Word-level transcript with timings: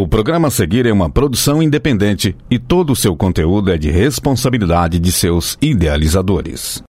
O 0.00 0.08
programa 0.08 0.48
a 0.48 0.50
seguir 0.50 0.86
é 0.86 0.92
uma 0.94 1.10
produção 1.10 1.62
independente 1.62 2.34
e 2.50 2.58
todo 2.58 2.94
o 2.94 2.96
seu 2.96 3.14
conteúdo 3.14 3.70
é 3.70 3.76
de 3.76 3.90
responsabilidade 3.90 4.98
de 4.98 5.12
seus 5.12 5.58
idealizadores. 5.60 6.82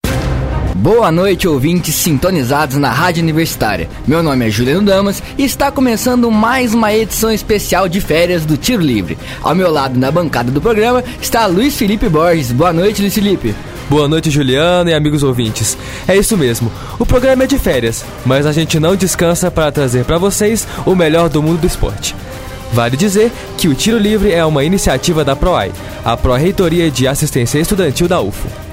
Boa 0.76 1.12
noite, 1.12 1.46
ouvintes 1.46 1.94
sintonizados 1.94 2.78
na 2.78 2.90
Rádio 2.90 3.22
Universitária. 3.22 3.90
Meu 4.08 4.24
nome 4.24 4.48
é 4.48 4.50
Juliano 4.50 4.86
Damas 4.86 5.22
e 5.38 5.44
está 5.44 5.70
começando 5.70 6.32
mais 6.32 6.74
uma 6.74 6.94
edição 6.94 7.30
especial 7.30 7.90
de 7.90 8.00
férias 8.00 8.46
do 8.46 8.56
Tiro 8.56 8.82
Livre. 8.82 9.18
Ao 9.44 9.54
meu 9.54 9.70
lado, 9.70 10.00
na 10.00 10.10
bancada 10.10 10.50
do 10.50 10.62
programa, 10.62 11.04
está 11.22 11.46
Luiz 11.48 11.76
Felipe 11.76 12.08
Borges. 12.08 12.54
Boa 12.54 12.72
noite, 12.72 13.02
Luiz 13.02 13.14
Felipe. 13.14 13.54
Boa 13.90 14.08
noite, 14.08 14.32
Juliano 14.32 14.90
e 14.90 14.94
amigos 14.94 15.22
ouvintes. 15.22 15.78
É 16.08 16.16
isso 16.16 16.38
mesmo, 16.38 16.72
o 16.98 17.06
programa 17.06 17.44
é 17.44 17.48
de 17.48 17.60
férias, 17.60 18.06
mas 18.26 18.46
a 18.46 18.54
gente 18.54 18.80
não 18.80 18.96
descansa 18.96 19.52
para 19.52 19.70
trazer 19.70 20.06
para 20.06 20.18
vocês 20.18 20.66
o 20.86 20.96
melhor 20.96 21.28
do 21.28 21.44
mundo 21.44 21.60
do 21.60 21.68
esporte. 21.68 22.16
Vale 22.72 22.96
dizer 22.96 23.32
que 23.58 23.68
o 23.68 23.76
Tiro 23.76 23.98
Livre 23.98 24.32
é 24.32 24.44
uma 24.46 24.64
iniciativa 24.64 25.26
da 25.26 25.36
PROAI, 25.36 25.72
a 26.06 26.16
Pró-Reitoria 26.16 26.90
de 26.90 27.08
Assistência 27.08 27.60
Estudantil 27.60 28.08
da 28.08 28.22
UFO. 28.22 28.71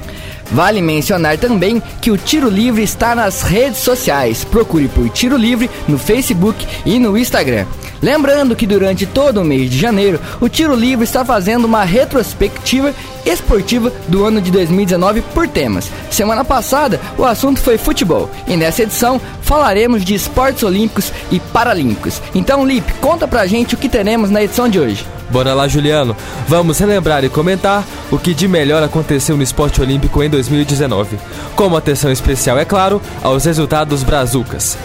Vale 0.51 0.81
mencionar 0.81 1.37
também 1.39 1.83
que 2.01 2.11
o 2.11 2.17
Tiro 2.17 2.49
Livre 2.49 2.83
está 2.83 3.15
nas 3.15 3.43
redes 3.43 3.81
sociais. 3.81 4.45
Procure 4.45 4.89
por 4.89 5.09
Tiro 5.11 5.37
Livre 5.37 5.71
no 5.87 5.99
Facebook 5.99 6.67
e 6.87 6.99
no 6.99 7.17
Instagram. 7.17 7.67
Lembrando 8.01 8.55
que 8.55 8.67
durante 8.67 9.07
todo 9.07 9.41
o 9.41 9.45
mês 9.45 9.71
de 9.71 9.79
janeiro, 9.79 10.21
o 10.41 10.49
Tiro 10.49 10.75
Livre 10.75 11.05
está 11.05 11.25
fazendo 11.25 11.65
uma 11.65 11.85
retrospectiva 11.85 12.95
esportiva 13.27 13.93
do 14.07 14.25
ano 14.25 14.41
de 14.41 14.51
2019 14.51 15.21
por 15.35 15.49
temas. 15.49 15.91
Semana 16.11 16.45
passada, 16.45 17.01
o 17.19 17.25
assunto 17.25 17.61
foi 17.61 17.77
futebol 17.77 18.31
e 18.47 18.57
nessa 18.57 18.85
edição 18.85 19.21
falaremos 19.43 20.05
de 20.05 20.15
esportes 20.15 20.63
olímpicos 20.63 21.13
e 21.31 21.41
paralímpicos. 21.41 22.23
Então, 22.35 22.65
Lipe, 22.65 22.93
conta 22.95 23.27
pra 23.27 23.47
gente 23.47 23.75
o 23.75 23.79
que 23.79 23.89
teremos 23.89 24.31
na 24.31 24.43
edição 24.43 24.69
de 24.69 24.79
hoje. 24.79 25.18
Bora 25.31 25.55
lá, 25.55 25.69
Juliano. 25.69 26.17
Vamos 26.47 26.79
relembrar 26.79 27.25
e 27.25 27.29
comentar 27.29 27.85
o 28.11 28.19
que 28.19 28.33
de 28.33 28.49
melhor 28.49 28.83
aconteceu 28.83 29.37
no 29.37 29.43
esporte 29.43 29.81
olímpico 29.81 30.23
em 30.23 30.31
2019. 30.31 31.19
Com 31.55 31.77
atenção 31.77 32.11
especial, 32.11 32.59
é 32.59 32.65
claro, 32.65 33.01
aos 33.23 33.45
resultados 33.45 34.03
brazucas. 34.03 34.77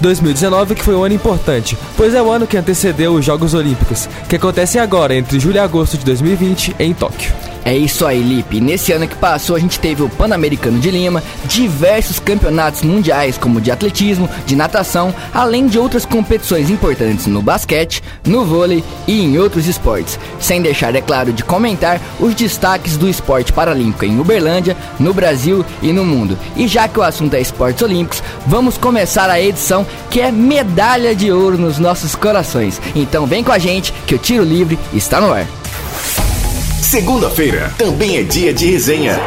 2019 0.00 0.74
que 0.74 0.82
foi 0.82 0.96
um 0.96 1.04
ano 1.04 1.14
importante, 1.14 1.78
pois 1.96 2.12
é 2.12 2.20
o 2.20 2.30
ano 2.30 2.46
que 2.46 2.56
antecedeu 2.56 3.14
os 3.14 3.24
Jogos 3.24 3.54
Olímpicos, 3.54 4.08
que 4.28 4.36
acontecem 4.36 4.80
agora 4.80 5.14
entre 5.14 5.38
julho 5.38 5.56
e 5.56 5.60
agosto 5.60 5.96
de 5.96 6.04
2020 6.04 6.74
em 6.78 6.92
Tóquio. 6.92 7.51
É 7.64 7.76
isso 7.76 8.04
aí, 8.04 8.20
Lipe. 8.20 8.60
Nesse 8.60 8.92
ano 8.92 9.06
que 9.06 9.14
passou, 9.14 9.54
a 9.54 9.58
gente 9.58 9.78
teve 9.78 10.02
o 10.02 10.08
Pan-Americano 10.08 10.80
de 10.80 10.90
Lima, 10.90 11.22
diversos 11.44 12.18
campeonatos 12.18 12.82
mundiais, 12.82 13.38
como 13.38 13.60
de 13.60 13.70
atletismo, 13.70 14.28
de 14.44 14.56
natação, 14.56 15.14
além 15.32 15.68
de 15.68 15.78
outras 15.78 16.04
competições 16.04 16.70
importantes 16.70 17.26
no 17.26 17.40
basquete, 17.40 18.02
no 18.26 18.44
vôlei 18.44 18.82
e 19.06 19.22
em 19.22 19.38
outros 19.38 19.68
esportes. 19.68 20.18
Sem 20.40 20.60
deixar, 20.60 20.94
é 20.96 21.00
claro, 21.00 21.32
de 21.32 21.44
comentar 21.44 22.00
os 22.18 22.34
destaques 22.34 22.96
do 22.96 23.08
esporte 23.08 23.52
paralímpico 23.52 24.04
em 24.04 24.18
Uberlândia, 24.18 24.76
no 24.98 25.14
Brasil 25.14 25.64
e 25.80 25.92
no 25.92 26.04
mundo. 26.04 26.36
E 26.56 26.66
já 26.66 26.88
que 26.88 26.98
o 26.98 27.02
assunto 27.02 27.34
é 27.34 27.40
esportes 27.40 27.82
olímpicos, 27.82 28.22
vamos 28.44 28.76
começar 28.76 29.30
a 29.30 29.40
edição 29.40 29.86
que 30.10 30.20
é 30.20 30.32
medalha 30.32 31.14
de 31.14 31.30
ouro 31.30 31.56
nos 31.56 31.78
nossos 31.78 32.16
corações. 32.16 32.80
Então 32.94 33.24
vem 33.24 33.44
com 33.44 33.52
a 33.52 33.58
gente 33.58 33.92
que 34.04 34.16
o 34.16 34.18
Tiro 34.18 34.42
Livre 34.42 34.76
está 34.92 35.20
no 35.20 35.32
ar. 35.32 35.61
Segunda-feira 36.92 37.72
também 37.78 38.18
é 38.18 38.22
dia 38.22 38.52
de 38.52 38.70
resenha. 38.70 39.18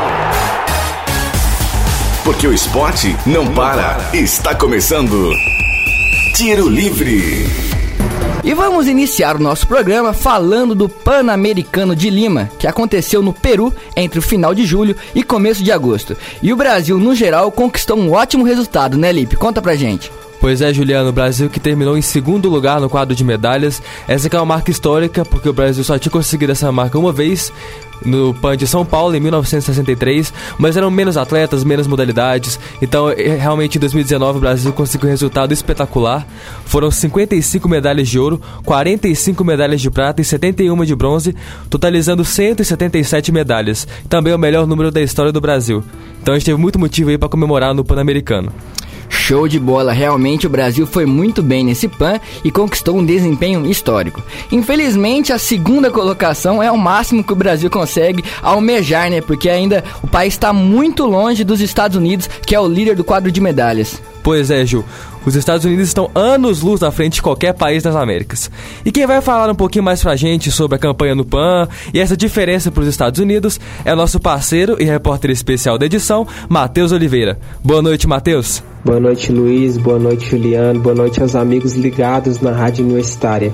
Porque 2.24 2.46
o 2.46 2.54
esporte 2.54 3.18
não 3.26 3.52
para. 3.56 3.98
Está 4.14 4.54
começando. 4.54 5.32
Tiro 6.36 6.70
Livre. 6.70 7.48
E 8.44 8.54
vamos 8.54 8.88
iniciar 8.88 9.36
o 9.36 9.40
nosso 9.40 9.66
programa 9.66 10.14
falando 10.14 10.76
do 10.76 10.88
Pan-Americano 10.88 11.96
de 11.96 12.12
Lima, 12.12 12.52
que 12.60 12.68
aconteceu 12.68 13.24
no 13.24 13.34
Peru 13.34 13.74
entre 13.96 14.20
o 14.20 14.22
final 14.22 14.54
de 14.54 14.64
julho 14.64 14.96
e 15.16 15.24
começo 15.24 15.64
de 15.64 15.72
agosto. 15.72 16.16
E 16.44 16.54
o 16.54 16.56
Brasil, 16.56 17.00
no 17.00 17.16
geral, 17.16 17.52
conquistou 17.52 17.98
um 17.98 18.12
ótimo 18.12 18.44
resultado, 18.44 18.96
né, 18.96 19.12
Lipe? 19.12 19.38
Conta 19.38 19.60
pra 19.60 19.76
gente. 19.76 20.12
Pois 20.40 20.62
é, 20.62 20.74
Juliano, 20.74 21.10
o 21.10 21.14
Brasil 21.14 21.50
que 21.50 21.60
terminou 21.60 21.98
em 21.98 22.02
segundo 22.02 22.50
lugar 22.50 22.80
no 22.80 22.90
quadro 22.90 23.16
de 23.16 23.24
medalhas. 23.24 23.82
Essa 24.08 24.28
é 24.28 24.38
uma 24.38 24.46
marca 24.46 24.70
histórica, 24.70 25.26
porque 25.26 25.50
o 25.50 25.54
Brasil 25.54 25.84
só 25.84 25.98
tinha 25.98 26.12
conseguido 26.12 26.52
essa 26.52 26.72
marca 26.72 27.00
uma 27.00 27.12
vez 27.12 27.52
no 28.04 28.34
PAN 28.34 28.58
de 28.58 28.68
São 28.68 28.86
Paulo 28.86 29.16
em 29.16 29.20
1963, 29.20 30.34
mas 30.58 30.76
eram 30.76 30.92
menos 30.92 31.18
atletas, 31.18 31.64
menos 31.64 31.88
modalidades. 31.88 32.60
Então, 32.82 33.08
realmente 33.16 33.78
em 33.78 33.80
2019 33.80 34.38
o 34.38 34.42
Brasil 34.42 34.74
conseguiu 34.74 35.08
um 35.08 35.12
resultado 35.12 35.54
espetacular. 35.54 36.28
Foram 36.66 36.92
55 36.92 37.68
medalhas 37.70 38.08
de 38.08 38.20
ouro, 38.20 38.42
45 38.66 39.44
medalhas 39.44 39.82
de 39.82 39.90
prata 39.90 40.22
e 40.22 40.26
71 40.26 40.84
de 40.86 40.96
bronze, 40.96 41.36
totalizando 41.70 42.26
177 42.26 43.32
medalhas. 43.32 43.88
Também 44.10 44.34
é 44.34 44.36
o 44.36 44.40
melhor 44.40 44.68
número 44.68 44.92
da 44.92 45.02
história 45.02 45.32
do 45.32 45.42
Brasil. 45.42 45.84
Então 46.22 46.34
a 46.34 46.38
gente 46.38 46.46
teve 46.46 46.60
muito 46.60 46.80
motivo 46.80 47.10
aí 47.10 47.18
para 47.18 47.30
comemorar 47.30 47.74
no 47.74 47.84
Pan-Americano. 47.84 48.52
Show 49.10 49.48
de 49.48 49.60
bola, 49.60 49.92
realmente 49.92 50.46
o 50.46 50.50
Brasil 50.50 50.86
foi 50.86 51.06
muito 51.06 51.42
bem 51.42 51.64
nesse 51.64 51.88
PAN 51.88 52.20
e 52.44 52.52
conquistou 52.52 52.98
um 52.98 53.06
desempenho 53.06 53.66
histórico. 53.66 54.22
Infelizmente, 54.52 55.34
a 55.34 55.38
segunda 55.38 55.90
colocação 55.90 56.62
é 56.62 56.72
o 56.72 56.78
máximo 56.78 57.24
que 57.24 57.34
o 57.34 57.36
Brasil 57.36 57.70
consegue 57.70 58.24
almejar, 58.42 59.10
né? 59.10 59.22
Porque 59.22 59.50
ainda 59.50 59.84
o 60.04 60.08
país 60.08 60.34
está 60.34 60.54
muito 60.54 61.06
longe 61.06 61.44
dos 61.44 61.62
Estados 61.62 61.98
Unidos, 61.98 62.30
que 62.46 62.56
é 62.56 62.60
o 62.60 62.68
líder 62.68 62.96
do 62.96 63.04
quadro 63.04 63.32
de 63.32 63.42
medalhas. 63.42 64.02
Pois 64.26 64.50
é, 64.50 64.66
Ju. 64.66 64.84
Os 65.24 65.36
Estados 65.36 65.66
Unidos 65.66 65.88
estão 65.88 66.10
anos-luz 66.16 66.82
à 66.82 66.90
frente 66.90 67.14
de 67.14 67.22
qualquer 67.22 67.54
país 67.54 67.84
das 67.84 67.96
Américas. 67.96 68.50
E 68.84 68.92
quem 68.92 69.06
vai 69.06 69.22
falar 69.22 69.52
um 69.52 69.56
pouquinho 69.56 69.84
mais 69.84 70.02
pra 70.02 70.16
gente 70.16 70.52
sobre 70.52 70.78
a 70.78 70.80
campanha 70.80 71.14
no 71.14 71.24
PAN 71.24 71.68
e 71.94 72.00
essa 72.00 72.18
diferença 72.18 72.72
para 72.72 72.82
os 72.82 72.88
Estados 72.88 73.20
Unidos 73.20 73.60
é 73.86 73.94
o 73.94 73.96
nosso 73.96 74.20
parceiro 74.20 74.78
e 74.80 74.84
repórter 74.84 75.30
especial 75.30 75.78
da 75.78 75.86
edição, 75.86 76.28
Matheus 76.50 76.92
Oliveira. 76.92 77.38
Boa 77.64 77.84
noite, 77.84 78.08
Matheus. 78.08 78.64
Boa 78.84 79.00
noite, 79.00 79.32
Luiz. 79.32 79.78
Boa 79.78 80.00
noite, 80.00 80.28
Juliano. 80.28 80.80
Boa 80.80 80.96
noite 80.96 81.22
aos 81.22 81.36
amigos 81.36 81.76
ligados 81.76 82.42
na 82.42 82.52
Rádio 82.52 82.84
Universitária. 82.84 83.52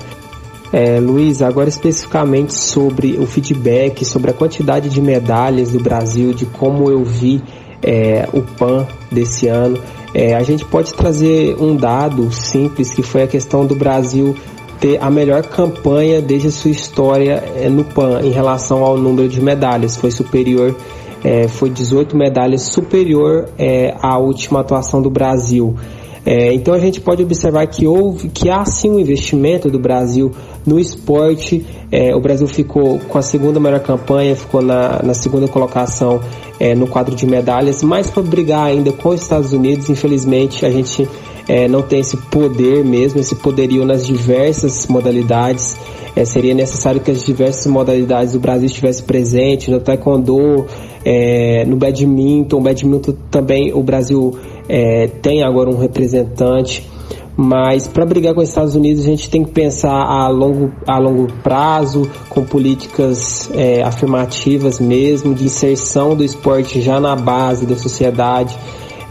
É, 0.72 0.98
Luiz, 0.98 1.42
agora 1.42 1.68
especificamente 1.68 2.54
sobre 2.54 3.18
o 3.18 3.26
feedback, 3.26 4.06
sobre 4.06 4.30
a 4.30 4.34
quantidade 4.34 4.88
de 4.88 5.02
medalhas 5.02 5.70
do 5.72 5.80
Brasil, 5.80 6.32
de 6.32 6.46
como 6.46 6.90
eu 6.90 7.04
vi 7.04 7.42
é, 7.82 8.26
o 8.32 8.40
PAN 8.40 8.86
desse 9.10 9.48
ano. 9.48 9.78
É, 10.14 10.34
a 10.34 10.42
gente 10.42 10.64
pode 10.64 10.92
trazer 10.94 11.56
um 11.58 11.74
dado 11.74 12.30
simples 12.32 12.92
que 12.92 13.02
foi 13.02 13.22
a 13.22 13.26
questão 13.26 13.64
do 13.64 13.74
Brasil 13.74 14.36
ter 14.82 15.00
a 15.00 15.08
melhor 15.08 15.44
campanha 15.44 16.20
desde 16.20 16.48
a 16.48 16.50
sua 16.50 16.72
história 16.72 17.42
é, 17.56 17.68
no 17.68 17.84
PAN 17.84 18.20
em 18.22 18.30
relação 18.30 18.82
ao 18.82 18.98
número 18.98 19.28
de 19.28 19.40
medalhas. 19.40 19.96
Foi 19.96 20.10
superior, 20.10 20.74
é, 21.22 21.46
foi 21.46 21.70
18 21.70 22.16
medalhas 22.16 22.62
superior 22.62 23.48
é, 23.56 23.94
à 24.02 24.18
última 24.18 24.60
atuação 24.60 25.00
do 25.00 25.08
Brasil. 25.08 25.76
É, 26.24 26.52
então 26.54 26.72
a 26.72 26.78
gente 26.78 27.00
pode 27.00 27.22
observar 27.22 27.66
que 27.66 27.86
houve, 27.86 28.28
que 28.28 28.48
há 28.48 28.64
sim 28.64 28.90
um 28.90 28.98
investimento 28.98 29.68
do 29.68 29.78
Brasil 29.78 30.30
no 30.64 30.78
esporte. 30.78 31.66
É, 31.90 32.14
o 32.14 32.20
Brasil 32.20 32.46
ficou 32.46 32.98
com 33.00 33.18
a 33.18 33.22
segunda 33.22 33.58
melhor 33.58 33.80
campanha, 33.80 34.36
ficou 34.36 34.62
na, 34.62 35.02
na 35.02 35.14
segunda 35.14 35.48
colocação 35.48 36.20
é, 36.60 36.74
no 36.74 36.86
quadro 36.86 37.16
de 37.16 37.26
medalhas, 37.26 37.82
mas 37.82 38.08
para 38.08 38.22
brigar 38.22 38.66
ainda 38.66 38.92
com 38.92 39.08
os 39.08 39.20
Estados 39.20 39.52
Unidos, 39.52 39.90
infelizmente 39.90 40.64
a 40.64 40.70
gente 40.70 41.08
é, 41.48 41.66
não 41.66 41.82
tem 41.82 42.00
esse 42.00 42.16
poder 42.16 42.84
mesmo, 42.84 43.18
esse 43.18 43.34
poderio 43.34 43.84
nas 43.84 44.06
diversas 44.06 44.86
modalidades. 44.86 45.76
É, 46.14 46.24
seria 46.26 46.54
necessário 46.54 47.00
que 47.00 47.10
as 47.10 47.24
diversas 47.24 47.66
modalidades 47.66 48.34
do 48.34 48.40
Brasil 48.40 48.66
estivessem 48.66 49.04
presentes, 49.04 49.68
no 49.68 49.80
taekwondo, 49.80 50.66
é, 51.04 51.64
no 51.64 51.76
badminton, 51.76 52.60
badminton 52.60 53.14
também 53.30 53.72
o 53.72 53.82
Brasil 53.82 54.36
é, 54.68 55.08
tem 55.20 55.42
agora 55.42 55.68
um 55.68 55.78
representante, 55.78 56.88
mas 57.36 57.88
para 57.88 58.04
brigar 58.04 58.34
com 58.34 58.40
os 58.40 58.48
Estados 58.48 58.74
Unidos 58.74 59.02
a 59.02 59.06
gente 59.06 59.28
tem 59.28 59.42
que 59.42 59.50
pensar 59.50 59.92
a 59.92 60.28
longo, 60.28 60.72
a 60.86 60.98
longo 60.98 61.32
prazo, 61.42 62.08
com 62.28 62.44
políticas 62.44 63.50
é, 63.54 63.82
afirmativas 63.82 64.78
mesmo, 64.78 65.34
de 65.34 65.44
inserção 65.44 66.14
do 66.14 66.22
esporte 66.22 66.80
já 66.80 67.00
na 67.00 67.16
base 67.16 67.66
da 67.66 67.76
sociedade, 67.76 68.56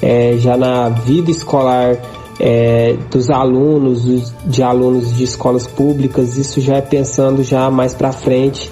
é, 0.01 0.35
já 0.37 0.55
na 0.55 0.89
vida 0.89 1.29
escolar 1.29 1.97
é, 2.39 2.95
dos 3.11 3.29
alunos, 3.29 4.33
de 4.45 4.63
alunos 4.63 5.15
de 5.15 5.23
escolas 5.23 5.67
públicas, 5.67 6.37
isso 6.37 6.61
já 6.61 6.77
é 6.77 6.81
pensando 6.81 7.43
já 7.43 7.69
mais 7.69 7.93
para 7.93 8.11
frente 8.11 8.69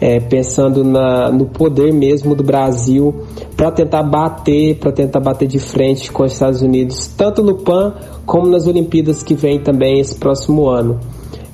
é, 0.00 0.20
pensando 0.20 0.84
na, 0.84 1.30
no 1.30 1.46
poder 1.46 1.92
mesmo 1.92 2.34
do 2.34 2.42
Brasil 2.42 3.14
para 3.56 3.70
tentar 3.70 4.02
bater, 4.02 4.76
para 4.76 4.92
tentar 4.92 5.20
bater 5.20 5.48
de 5.48 5.58
frente 5.58 6.10
com 6.12 6.22
os 6.22 6.32
Estados 6.32 6.62
Unidos, 6.62 7.08
tanto 7.16 7.42
no 7.42 7.56
PAN 7.56 7.94
como 8.24 8.46
nas 8.46 8.66
Olimpíadas 8.66 9.22
que 9.22 9.34
vem 9.34 9.58
também 9.58 9.98
esse 10.00 10.14
próximo 10.14 10.68
ano. 10.68 10.98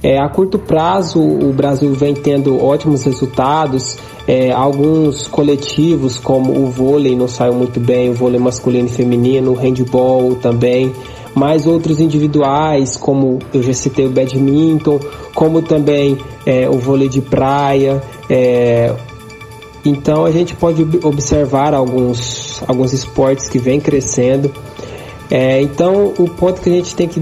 É, 0.03 0.19
a 0.19 0.29
curto 0.29 0.59
prazo, 0.59 1.19
o 1.19 1.51
Brasil 1.55 1.91
vem 1.95 2.13
tendo 2.13 2.63
ótimos 2.63 3.05
resultados. 3.05 3.97
É, 4.27 4.51
alguns 4.53 5.29
coletivos, 5.29 6.19
como 6.19 6.59
o 6.59 6.67
vôlei, 6.67 7.15
não 7.15 7.29
saiu 7.29 7.53
muito 7.53 7.79
bem, 7.79 8.09
o 8.11 8.15
vôlei 8.15 8.41
masculino 8.41 8.87
e 8.87 8.91
feminino, 8.91 9.53
o 9.53 9.55
handball 9.55 10.37
também, 10.37 10.93
mas 11.35 11.67
outros 11.67 12.01
individuais, 12.01 12.97
como 12.97 13.39
eu 13.53 13.63
já 13.63 13.75
citei 13.75 14.07
o 14.07 14.11
badminton, 14.11 14.99
como 15.35 15.61
também 15.61 16.17
é, 16.47 16.69
o 16.69 16.79
vôlei 16.79 17.09
de 17.09 17.21
praia. 17.21 18.03
É, 18.31 18.95
então 19.85 20.25
a 20.25 20.31
gente 20.31 20.55
pode 20.57 20.83
observar 21.03 21.75
alguns, 21.75 22.63
alguns 22.67 22.95
esportes 22.95 23.49
que 23.49 23.59
vêm 23.59 23.79
crescendo. 23.79 24.51
É, 25.31 25.61
então 25.61 26.15
o 26.19 26.29
ponto 26.31 26.63
que 26.63 26.71
a 26.71 26.73
gente 26.73 26.95
tem 26.95 27.09
que 27.09 27.21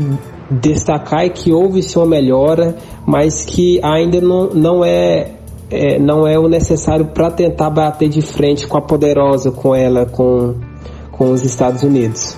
destacar 0.50 1.24
é 1.24 1.28
que 1.28 1.52
houve-se 1.52 1.96
uma 1.96 2.06
melhora, 2.06 2.76
mas 3.06 3.44
que 3.44 3.80
ainda 3.82 4.20
não, 4.20 4.50
não 4.50 4.84
é 4.84 5.41
é, 5.72 5.98
não 5.98 6.26
é 6.26 6.38
o 6.38 6.48
necessário 6.48 7.06
para 7.06 7.30
tentar 7.30 7.70
bater 7.70 8.08
de 8.08 8.20
frente 8.20 8.66
com 8.66 8.76
a 8.76 8.82
poderosa, 8.82 9.50
com 9.50 9.74
ela, 9.74 10.04
com, 10.06 10.54
com 11.10 11.30
os 11.30 11.42
Estados 11.44 11.82
Unidos. 11.82 12.36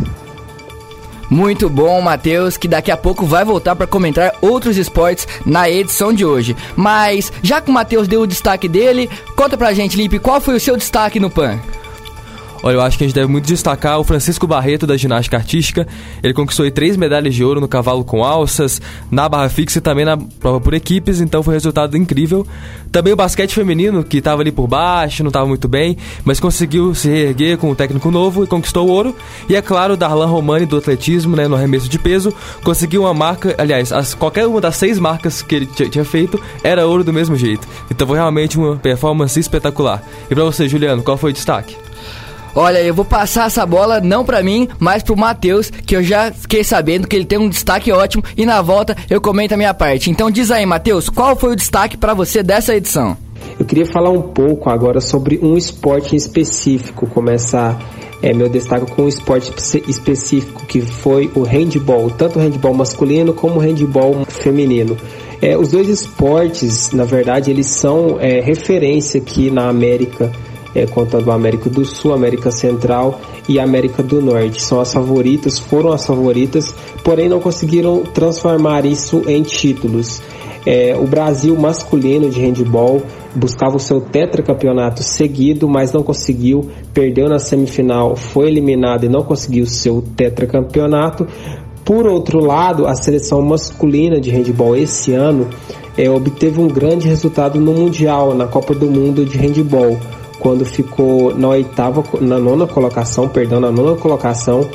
Muito 1.28 1.68
bom, 1.68 2.00
Matheus, 2.00 2.56
que 2.56 2.68
daqui 2.68 2.92
a 2.92 2.96
pouco 2.96 3.24
vai 3.24 3.44
voltar 3.44 3.74
para 3.74 3.86
comentar 3.86 4.34
outros 4.40 4.76
esportes 4.76 5.26
na 5.44 5.68
edição 5.68 6.12
de 6.12 6.24
hoje. 6.24 6.56
Mas, 6.76 7.32
já 7.42 7.60
que 7.60 7.70
o 7.70 7.74
Matheus 7.74 8.06
deu 8.06 8.20
o 8.20 8.26
destaque 8.26 8.68
dele, 8.68 9.10
conta 9.34 9.56
pra 9.56 9.72
gente, 9.72 9.96
Lipe, 9.96 10.18
qual 10.18 10.40
foi 10.40 10.54
o 10.54 10.60
seu 10.60 10.76
destaque 10.76 11.18
no 11.18 11.30
PAN? 11.30 11.58
Olha, 12.66 12.76
eu 12.76 12.80
acho 12.80 12.96
que 12.96 13.04
a 13.04 13.06
gente 13.06 13.14
deve 13.14 13.30
muito 13.30 13.44
destacar 13.44 14.00
o 14.00 14.04
Francisco 14.04 14.46
Barreto 14.46 14.86
da 14.86 14.96
ginástica 14.96 15.36
artística. 15.36 15.86
Ele 16.22 16.32
conquistou 16.32 16.70
três 16.70 16.96
medalhas 16.96 17.34
de 17.34 17.44
ouro 17.44 17.60
no 17.60 17.68
cavalo 17.68 18.02
com 18.02 18.24
alças, 18.24 18.80
na 19.10 19.28
barra 19.28 19.50
fixa 19.50 19.80
e 19.80 19.82
também 19.82 20.06
na 20.06 20.16
prova 20.16 20.58
por 20.62 20.72
equipes, 20.72 21.20
então 21.20 21.42
foi 21.42 21.52
um 21.52 21.56
resultado 21.56 21.94
incrível. 21.94 22.46
Também 22.90 23.12
o 23.12 23.16
basquete 23.16 23.54
feminino, 23.54 24.02
que 24.02 24.16
estava 24.16 24.40
ali 24.40 24.50
por 24.50 24.66
baixo, 24.66 25.22
não 25.22 25.28
estava 25.28 25.44
muito 25.44 25.68
bem, 25.68 25.98
mas 26.24 26.40
conseguiu 26.40 26.94
se 26.94 27.06
reerguer 27.06 27.58
com 27.58 27.70
um 27.70 27.74
técnico 27.74 28.10
novo 28.10 28.44
e 28.44 28.46
conquistou 28.46 28.88
o 28.88 28.90
ouro. 28.90 29.14
E 29.46 29.54
é 29.54 29.60
claro, 29.60 29.94
Darlan 29.94 30.24
Romani 30.24 30.64
do 30.64 30.78
atletismo, 30.78 31.36
né, 31.36 31.46
no 31.46 31.56
arremesso 31.56 31.86
de 31.86 31.98
peso, 31.98 32.32
conseguiu 32.62 33.02
uma 33.02 33.12
marca, 33.12 33.54
aliás, 33.58 33.92
as, 33.92 34.14
qualquer 34.14 34.46
uma 34.46 34.62
das 34.62 34.76
seis 34.76 34.98
marcas 34.98 35.42
que 35.42 35.54
ele 35.54 35.66
tinha 35.66 36.04
feito 36.04 36.40
era 36.62 36.86
ouro 36.86 37.04
do 37.04 37.12
mesmo 37.12 37.36
jeito. 37.36 37.68
Então 37.90 38.06
foi 38.06 38.16
realmente 38.16 38.56
uma 38.56 38.76
performance 38.76 39.38
espetacular. 39.38 40.02
E 40.30 40.34
para 40.34 40.44
você, 40.44 40.66
Juliano, 40.66 41.02
qual 41.02 41.18
foi 41.18 41.28
o 41.28 41.34
destaque? 41.34 41.83
Olha, 42.56 42.80
eu 42.80 42.94
vou 42.94 43.04
passar 43.04 43.46
essa 43.46 43.66
bola 43.66 44.00
não 44.00 44.24
para 44.24 44.42
mim, 44.42 44.68
mas 44.78 45.02
pro 45.02 45.16
Matheus, 45.16 45.70
que 45.70 45.96
eu 45.96 46.04
já 46.04 46.30
fiquei 46.30 46.62
sabendo 46.62 47.08
que 47.08 47.16
ele 47.16 47.24
tem 47.24 47.38
um 47.38 47.48
destaque 47.48 47.90
ótimo 47.90 48.22
e 48.36 48.46
na 48.46 48.62
volta 48.62 48.96
eu 49.10 49.20
comento 49.20 49.54
a 49.54 49.56
minha 49.56 49.74
parte. 49.74 50.08
Então 50.08 50.30
diz 50.30 50.52
aí, 50.52 50.64
Matheus, 50.64 51.08
qual 51.08 51.34
foi 51.34 51.52
o 51.52 51.56
destaque 51.56 51.96
para 51.96 52.14
você 52.14 52.44
dessa 52.44 52.74
edição? 52.74 53.16
Eu 53.58 53.64
queria 53.66 53.86
falar 53.86 54.10
um 54.10 54.22
pouco 54.22 54.70
agora 54.70 55.00
sobre 55.00 55.38
um 55.42 55.56
esporte 55.56 56.14
em 56.14 56.16
específico, 56.16 57.08
começar 57.08 57.76
é, 58.22 58.32
meu 58.32 58.48
destaque 58.48 58.90
com 58.92 59.02
um 59.02 59.08
esporte 59.08 59.52
específico 59.88 60.64
que 60.64 60.80
foi 60.80 61.30
o 61.34 61.42
handball, 61.42 62.08
tanto 62.10 62.38
o 62.38 62.42
handball 62.42 62.72
masculino 62.72 63.34
como 63.34 63.56
o 63.56 63.58
handball 63.58 64.24
feminino. 64.26 64.96
É, 65.42 65.58
os 65.58 65.68
dois 65.68 65.88
esportes, 65.88 66.92
na 66.92 67.04
verdade, 67.04 67.50
eles 67.50 67.66
são 67.66 68.18
é, 68.20 68.40
referência 68.40 69.20
aqui 69.20 69.50
na 69.50 69.68
América 69.68 70.32
é, 70.74 70.86
contando 70.86 71.30
América 71.30 71.70
do 71.70 71.84
Sul, 71.84 72.12
América 72.12 72.50
Central 72.50 73.20
e 73.48 73.58
América 73.58 74.02
do 74.02 74.20
Norte. 74.20 74.60
São 74.60 74.80
as 74.80 74.92
favoritas, 74.92 75.58
foram 75.58 75.92
as 75.92 76.06
favoritas, 76.06 76.74
porém 77.02 77.28
não 77.28 77.40
conseguiram 77.40 78.02
transformar 78.02 78.84
isso 78.84 79.22
em 79.26 79.42
títulos. 79.42 80.20
É, 80.66 80.96
o 80.98 81.06
Brasil 81.06 81.54
masculino 81.56 82.30
de 82.30 82.40
handball 82.40 83.02
buscava 83.34 83.76
o 83.76 83.80
seu 83.80 84.00
tetracampeonato 84.00 85.02
seguido, 85.02 85.68
mas 85.68 85.92
não 85.92 86.02
conseguiu, 86.02 86.70
perdeu 86.92 87.28
na 87.28 87.38
semifinal, 87.38 88.16
foi 88.16 88.48
eliminado 88.48 89.04
e 89.04 89.08
não 89.08 89.22
conseguiu 89.22 89.64
o 89.64 89.68
seu 89.68 90.02
tetracampeonato. 90.16 91.26
Por 91.84 92.06
outro 92.06 92.40
lado, 92.40 92.86
a 92.86 92.94
seleção 92.94 93.42
masculina 93.42 94.18
de 94.18 94.30
handball 94.30 94.74
esse 94.74 95.12
ano 95.12 95.48
é, 95.98 96.08
obteve 96.08 96.58
um 96.58 96.68
grande 96.68 97.06
resultado 97.06 97.60
no 97.60 97.74
Mundial, 97.74 98.34
na 98.34 98.46
Copa 98.46 98.74
do 98.74 98.86
Mundo 98.90 99.22
de 99.26 99.36
Handball 99.36 99.98
quando 100.44 100.62
ficou 100.66 101.34
na 101.34 101.48
oitava, 101.48 102.04
na 102.20 102.38
nona 102.38 102.66
colocação, 102.66 103.26
perdão, 103.26 103.60
na 103.60 103.72
nona 103.72 103.96
colocação. 103.96 104.68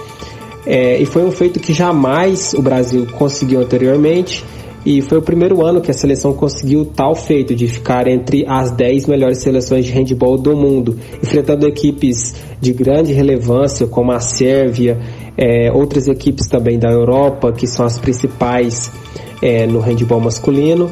É, 0.66 1.00
e 1.00 1.06
foi 1.06 1.24
um 1.24 1.30
feito 1.30 1.60
que 1.60 1.74
jamais 1.74 2.56
o 2.56 2.62
Brasil 2.63 3.06
conseguiu 3.16 3.62
anteriormente. 3.62 4.44
E 4.83 5.00
foi 5.04 5.19
o 5.19 5.21
primeiro 5.21 5.63
ano 5.63 5.80
que 5.80 5.92
a 5.92 5.94
seleção 5.94 6.33
conseguiu 6.33 6.86
tal 6.86 7.13
feito 7.13 7.54
de 7.54 7.68
ficar 7.68 8.07
entre 8.07 8.45
as 8.48 8.71
10 8.71 9.06
melhores 9.06 9.44
seleções 9.44 9.86
de 9.86 9.92
handball 9.92 10.39
do 10.39 10.56
mundo, 10.56 10.98
enfrentando 11.21 11.68
equipes 11.68 12.33
de 12.60 12.74
grande 12.74 13.13
relevância 13.13 13.86
como 13.86 14.12
a 14.12 14.19
Sérvia, 14.19 15.00
é, 15.38 15.72
outras 15.72 16.07
equipes 16.07 16.48
também 16.48 16.80
da 16.80 16.89
Europa, 16.89 17.51
que 17.51 17.68
são 17.68 17.86
as 17.86 18.00
principais 18.00 18.92
é, 19.39 19.68
no 19.68 19.80
handball 19.80 20.19
masculino. 20.19 20.89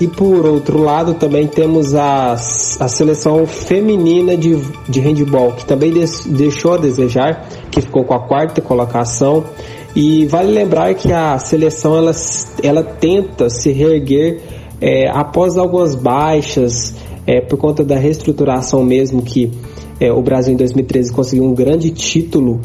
E 0.00 0.06
por 0.06 0.46
outro 0.46 0.82
lado, 0.82 1.12
também 1.12 1.46
temos 1.46 1.94
a, 1.94 2.32
a 2.32 2.88
seleção 2.88 3.46
feminina 3.46 4.34
de, 4.34 4.56
de 4.88 4.98
handball, 4.98 5.52
que 5.52 5.66
também 5.66 5.92
des, 5.92 6.24
deixou 6.24 6.72
a 6.72 6.76
desejar, 6.78 7.46
que 7.70 7.82
ficou 7.82 8.04
com 8.04 8.14
a 8.14 8.20
quarta 8.20 8.62
colocação. 8.62 9.44
E 9.94 10.24
vale 10.26 10.52
lembrar 10.52 10.94
que 10.94 11.12
a 11.12 11.38
seleção 11.38 11.96
ela, 11.98 12.12
ela 12.62 12.82
tenta 12.82 13.50
se 13.50 13.72
reerguer 13.72 14.40
é, 14.80 15.10
após 15.10 15.58
algumas 15.58 15.94
baixas, 15.94 16.94
é, 17.26 17.42
por 17.42 17.58
conta 17.58 17.84
da 17.84 17.96
reestruturação 17.96 18.82
mesmo 18.82 19.20
que 19.20 19.52
é, 20.00 20.10
o 20.10 20.22
Brasil 20.22 20.54
em 20.54 20.56
2013 20.56 21.12
conseguiu 21.12 21.44
um 21.44 21.54
grande 21.54 21.90
título 21.90 22.60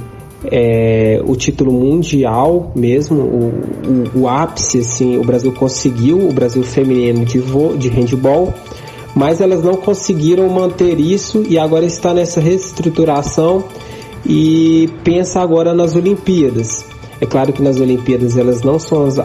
é, 0.51 1.21
o 1.25 1.35
título 1.35 1.71
mundial 1.71 2.71
mesmo, 2.75 3.21
o, 3.21 4.17
o, 4.17 4.21
o, 4.21 4.27
ápice, 4.27 4.79
assim, 4.79 5.17
o 5.17 5.23
Brasil 5.23 5.51
conseguiu, 5.51 6.19
o 6.19 6.33
Brasil 6.33 6.63
feminino 6.63 7.25
de, 7.25 7.39
vo, 7.39 7.77
de 7.77 7.89
handball, 7.89 8.53
mas 9.15 9.41
elas 9.41 9.63
não 9.63 9.75
conseguiram 9.75 10.49
manter 10.49 10.99
isso 10.99 11.43
e 11.47 11.57
agora 11.57 11.85
está 11.85 12.13
nessa 12.13 12.39
reestruturação 12.41 13.63
e 14.25 14.89
pensa 15.03 15.39
agora 15.39 15.73
nas 15.73 15.95
Olimpíadas. 15.95 16.85
É 17.21 17.25
claro 17.25 17.53
que 17.53 17.61
nas 17.61 17.79
Olimpíadas 17.79 18.37
elas 18.37 18.61
não 18.61 18.77
são 18.77 19.05
as, 19.05 19.17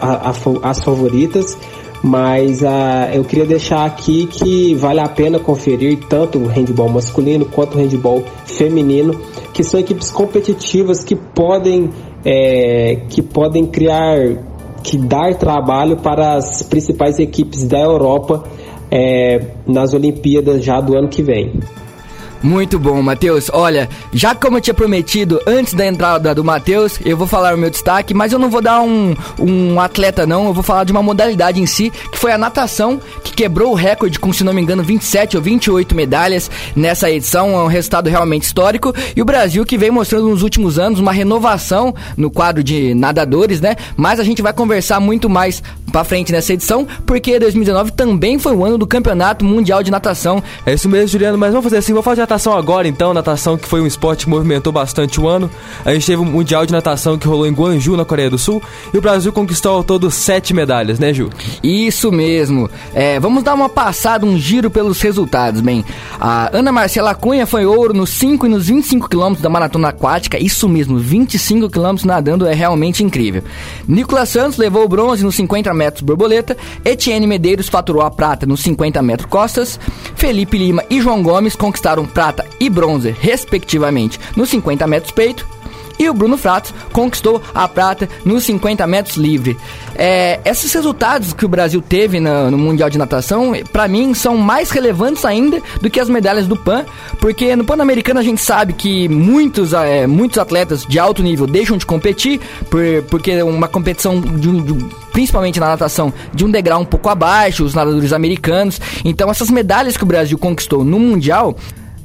as 0.63 0.85
favoritas, 0.85 1.59
mas 2.03 2.63
uh, 2.63 3.13
eu 3.13 3.25
queria 3.25 3.45
deixar 3.45 3.85
aqui 3.85 4.27
que 4.27 4.75
vale 4.75 5.01
a 5.01 5.09
pena 5.09 5.39
conferir 5.39 5.99
tanto 6.09 6.39
o 6.39 6.47
handball 6.47 6.89
masculino 6.89 7.45
quanto 7.45 7.77
o 7.77 7.79
handball 7.79 8.25
feminino, 8.47 9.21
que 9.53 9.63
são 9.65 9.81
equipes 9.81 10.11
competitivas 10.11 11.03
que 11.05 11.17
podem, 11.17 11.91
é, 12.25 12.97
que 13.09 13.23
podem 13.23 13.67
criar, 13.67 14.17
que 14.83 14.97
dar 14.97 15.35
trabalho 15.37 15.97
para 15.97 16.35
as 16.35 16.63
principais 16.63 17.19
equipes 17.19 17.65
da 17.65 17.81
Europa 17.81 18.45
é, 18.91 19.41
nas 19.67 19.95
Olimpíadas 19.95 20.65
já 20.65 20.81
do 20.81 20.97
ano 20.97 21.09
que 21.09 21.23
vem. 21.23 21.61
Muito 22.43 22.79
bom, 22.79 23.03
Matheus. 23.03 23.51
Olha, 23.53 23.89
já 24.13 24.35
como 24.35 24.57
eu 24.57 24.61
tinha 24.61 24.73
prometido 24.73 25.41
antes 25.47 25.75
da 25.75 25.87
entrada 25.87 26.35
do 26.35 26.43
Matheus, 26.43 26.99
eu 27.05 27.17
vou 27.17 27.27
falar 27.27 27.55
o 27.55 27.59
meu 27.59 27.69
destaque, 27.69 28.15
mas 28.15 28.33
eu 28.33 28.39
não 28.39 28.49
vou 28.49 28.63
dar 28.63 28.81
um, 28.81 29.15
um 29.39 29.81
atleta, 29.81 30.27
não. 30.27 30.47
Eu 30.47 30.55
vou 30.55 30.63
falar 30.63 30.85
de 30.85 30.93
uma 30.93 31.03
modalidade 31.03 31.61
em 31.61 31.67
si, 31.67 31.91
que 31.91 32.19
foi 32.19 32.33
a 32.33 32.39
natação, 32.39 33.01
que 33.23 33.33
quebrou 33.33 33.73
o 33.73 33.75
recorde 33.75 34.19
com, 34.19 34.33
se 34.33 34.43
não 34.43 34.55
me 34.55 34.63
engano, 34.63 34.83
27 34.83 35.37
ou 35.37 35.43
28 35.43 35.95
medalhas 35.95 36.51
nessa 36.75 37.11
edição. 37.11 37.51
É 37.53 37.63
um 37.63 37.67
resultado 37.67 38.09
realmente 38.09 38.45
histórico. 38.45 38.95
E 39.15 39.21
o 39.21 39.25
Brasil 39.25 39.65
que 39.67 39.77
vem 39.77 39.91
mostrando 39.91 40.29
nos 40.29 40.43
últimos 40.43 40.79
anos 40.79 40.99
uma 40.99 41.13
renovação 41.13 41.95
no 42.17 42.31
quadro 42.31 42.65
de 42.65 42.95
nadadores, 42.95 43.61
né? 43.61 43.77
Mas 43.97 44.19
a 44.19 44.25
gente 44.25 44.41
vai 44.41 44.53
conversar 44.53 44.99
muito 44.99 45.29
mais 45.29 45.63
pra 45.91 46.05
frente 46.05 46.33
nessa 46.33 46.53
edição, 46.53 46.87
porque 47.05 47.39
2019 47.39 47.93
também 47.93 48.39
foi 48.39 48.55
o 48.55 48.65
ano 48.65 48.79
do 48.79 48.87
Campeonato 48.87 49.45
Mundial 49.45 49.83
de 49.83 49.91
Natação. 49.91 50.43
É 50.65 50.73
isso 50.73 50.89
mesmo, 50.89 51.09
Juliano, 51.09 51.37
mas 51.37 51.51
vamos 51.51 51.65
fazer 51.65 51.79
assim, 51.79 51.93
vou 51.93 52.03
de 52.15 52.21
natação 52.31 52.57
agora 52.57 52.87
então, 52.87 53.13
natação 53.13 53.59
que 53.59 53.67
foi 53.67 53.81
um 53.81 53.87
esporte 53.89 54.25
que 54.25 54.31
movimentou 54.31 54.73
bastante 54.73 55.21
o 55.21 55.27
ano. 55.27 55.51
A 55.85 55.93
gente 55.93 56.07
teve 56.07 56.23
um 56.23 56.25
Mundial 56.25 56.65
de 56.65 56.71
Natação 56.71 57.19
que 57.19 57.27
rolou 57.27 57.45
em 57.45 57.53
Guangzhou, 57.53 57.97
na 57.97 58.05
Coreia 58.05 58.31
do 58.31 58.39
Sul, 58.39 58.63
e 58.95 58.97
o 58.97 59.01
Brasil 59.01 59.33
conquistou 59.33 59.73
ao 59.73 59.83
todo 59.83 60.09
sete 60.13 60.55
medalhas, 60.55 61.01
né, 61.01 61.13
Ju? 61.13 61.29
Isso 61.61 62.13
mesmo. 62.13 62.71
É, 62.95 63.19
vamos 63.19 63.43
dar 63.43 63.53
uma 63.55 63.69
passada, 63.69 64.25
um 64.25 64.39
giro 64.39 64.71
pelos 64.71 65.01
resultados, 65.01 65.61
bem. 65.61 65.85
A 66.21 66.57
Ana 66.57 66.71
Marcela 66.71 67.17
Cunha 67.17 67.49
foi 67.49 67.67
ouro 67.67 67.93
nos 67.93 68.11
5 68.11 68.47
e 68.47 68.49
nos 68.49 68.69
25 68.69 69.09
quilômetros 69.09 69.43
da 69.43 69.49
maratona 69.49 69.89
aquática, 69.89 70.39
isso 70.39 70.69
mesmo, 70.69 70.99
25 70.99 71.69
quilômetros 71.69 72.05
nadando 72.05 72.47
é 72.47 72.55
realmente 72.55 73.03
incrível. 73.03 73.43
Nicolas 73.89 74.29
Santos 74.29 74.57
levou 74.57 74.85
o 74.85 74.89
bronze 74.89 75.25
nos 75.25 75.35
50 75.35 75.75
metros 75.75 76.03
borboleta, 76.03 76.57
Etienne 76.85 77.27
Medeiros 77.27 77.69
faturou 77.69 78.03
a 78.03 78.11
prata 78.11 78.47
nos 78.47 78.61
50 78.61 79.03
metros 79.03 79.29
costas, 79.29 79.81
Felipe 80.15 80.57
Lima 80.57 80.85
e 80.89 81.01
João 81.01 81.25
Gomes 81.25 81.57
conquistaram 81.57 82.07
prata 82.07 82.20
e 82.59 82.69
bronze, 82.69 83.15
respectivamente, 83.19 84.21
nos 84.37 84.51
50 84.51 84.87
metros 84.87 85.13
peito, 85.13 85.47
e 86.01 86.09
o 86.09 86.15
Bruno 86.15 86.39
Fratos 86.39 86.73
conquistou 86.93 87.43
a 87.55 87.69
prata 87.69 88.09
nos 88.25 88.45
50 88.45 88.87
metros 88.87 89.17
livre. 89.19 89.55
É, 89.95 90.41
esses 90.47 90.73
resultados 90.73 91.35
que 91.35 91.45
o 91.45 91.49
Brasil 91.49 91.83
teve 91.83 92.19
no, 92.19 92.51
no 92.51 92.57
Mundial 92.57 92.89
de 92.89 92.97
Natação, 92.97 93.53
para 93.71 93.87
mim, 93.87 94.15
são 94.15 94.39
mais 94.39 94.71
relevantes 94.71 95.27
ainda 95.27 95.61
do 95.83 95.91
que 95.91 96.01
as 96.01 96.09
medalhas 96.09 96.47
do 96.47 96.57
PAN, 96.57 96.87
porque 97.21 97.55
no 97.55 97.67
Pan-Americano 97.67 98.19
a 98.19 98.23
gente 98.23 98.41
sabe 98.41 98.73
que 98.73 99.11
muitos, 99.11 99.75
é, 99.75 100.07
muitos 100.07 100.39
atletas 100.39 100.87
de 100.87 100.99
alto 100.99 101.23
nível 101.23 101.47
deixam 101.47 101.77
de 101.77 101.85
competir, 101.85 102.41
por, 102.71 102.81
porque 103.11 103.43
uma 103.43 103.69
competição 103.69 104.19
de, 104.19 104.63
de 104.63 104.87
principalmente 105.13 105.61
na 105.61 105.69
natação, 105.69 106.11
de 106.33 106.47
um 106.47 106.51
degrau 106.51 106.81
um 106.81 106.85
pouco 106.87 107.11
abaixo, 107.11 107.63
os 107.63 107.75
nadadores 107.75 108.15
americanos. 108.15 108.81
Então, 109.05 109.31
essas 109.31 109.51
medalhas 109.51 109.99
que 109.99 110.03
o 110.03 110.07
Brasil 110.07 110.39
conquistou 110.39 110.83
no 110.83 110.99
Mundial 110.99 111.55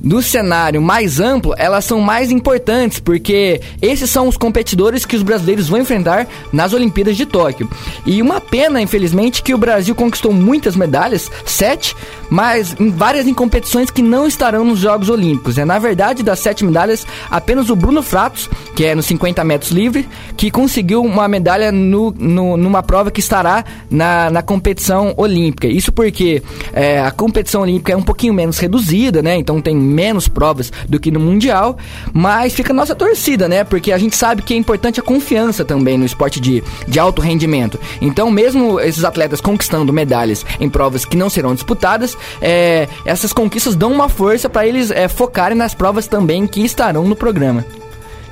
do 0.06 0.22
cenário 0.22 0.80
mais 0.82 1.20
amplo, 1.20 1.56
elas 1.58 1.84
são 1.84 2.00
mais 2.00 2.30
importantes, 2.30 3.00
porque 3.00 3.60
esses 3.82 4.10
são 4.10 4.28
os 4.28 4.38
competidores 4.38 5.04
que 5.04 5.16
os 5.16 5.24
brasileiros 5.24 5.68
vão 5.68 5.80
enfrentar 5.80 6.28
nas 6.54 6.74
Olimpíadas 6.74 7.18
de 7.18 7.26
Tóquio. 7.26 7.68
E 8.06 8.22
uma 8.22 8.40
pena, 8.40 8.80
infelizmente, 8.80 9.42
que 9.42 9.54
o 9.54 9.58
Brasil 9.58 9.96
conquistou 9.96 10.32
muitas 10.32 10.76
medalhas, 10.76 11.32
sete, 11.44 11.96
mas 12.30 12.76
em 12.80 12.92
várias 12.92 13.28
em 13.28 13.34
competições 13.34 13.90
que 13.90 14.04
não 14.04 14.28
estarão 14.28 14.64
nos 14.64 14.80
Jogos 14.80 15.10
Olímpicos. 15.10 15.58
É, 15.58 15.66
na 15.66 15.80
verdade, 15.80 16.22
das 16.22 16.40
sete 16.40 16.64
medalhas, 16.64 17.06
apenas 17.32 17.70
o 17.72 17.76
Bruno 17.76 18.04
Fratos, 18.04 18.48
que 18.76 18.86
é 18.86 18.94
nos 18.94 19.06
50 19.08 19.44
metros 19.44 19.72
livre, 19.72 20.08
que 20.38 20.52
conseguiu 20.52 21.02
uma 21.02 21.28
medalha 21.28 21.72
no, 21.72 22.14
no, 22.18 22.58
numa 22.58 22.84
prova 22.84 23.10
que 23.10 23.20
estará 23.20 23.66
na, 23.90 24.30
na 24.30 24.44
competição 24.44 25.14
olímpica. 25.18 25.68
Isso 25.68 25.92
porque 25.92 26.44
é, 26.74 27.00
a 27.00 27.10
competição 27.10 27.62
olímpica 27.62 27.94
é 27.94 27.96
um 27.96 28.04
pouquinho 28.04 28.34
menos 28.34 28.60
reduzida, 28.60 29.24
né? 29.24 29.36
Então 29.38 29.60
tem 29.60 29.76
menos 29.96 30.28
provas 30.28 30.72
do 30.90 31.00
que 31.00 31.10
no 31.10 31.20
Mundial, 31.20 31.78
mas 32.14 32.54
fica 32.54 32.74
a 32.74 32.76
nossa 32.76 32.94
torcida, 32.94 33.48
né? 33.48 33.64
Porque 33.64 33.92
a 33.92 33.98
gente 33.98 34.16
sabe 34.16 34.42
que 34.42 34.54
é 34.54 34.58
importante 34.58 35.00
a 35.00 35.04
confiança 35.04 35.64
também 35.64 35.98
no 35.98 36.06
esporte 36.06 36.40
de, 36.40 36.62
de 36.88 37.00
alto 37.00 37.22
rendimento. 37.22 37.80
Então, 38.02 38.30
mesmo 38.30 38.80
esses 38.80 39.04
atletas 39.04 39.40
conquistando 39.40 39.94
medalhas 39.94 40.46
em 40.60 40.70
provas 40.70 41.06
que 41.06 41.16
não 41.16 41.30
serão 41.30 41.56
disputadas, 41.56 42.18
é, 42.42 42.88
essas 43.06 43.32
conquistas 43.32 43.76
dão 43.76 43.92
uma 43.92 44.10
força 44.10 44.50
para 44.50 44.68
eles 44.68 44.92
é, 44.92 45.08
focarem 45.08 45.58
nas 45.58 45.74
provas 45.74 46.08
também 46.08 46.46
que 46.46 46.66
estarão 46.66 47.08
no 47.08 47.16
programa. 47.16 47.66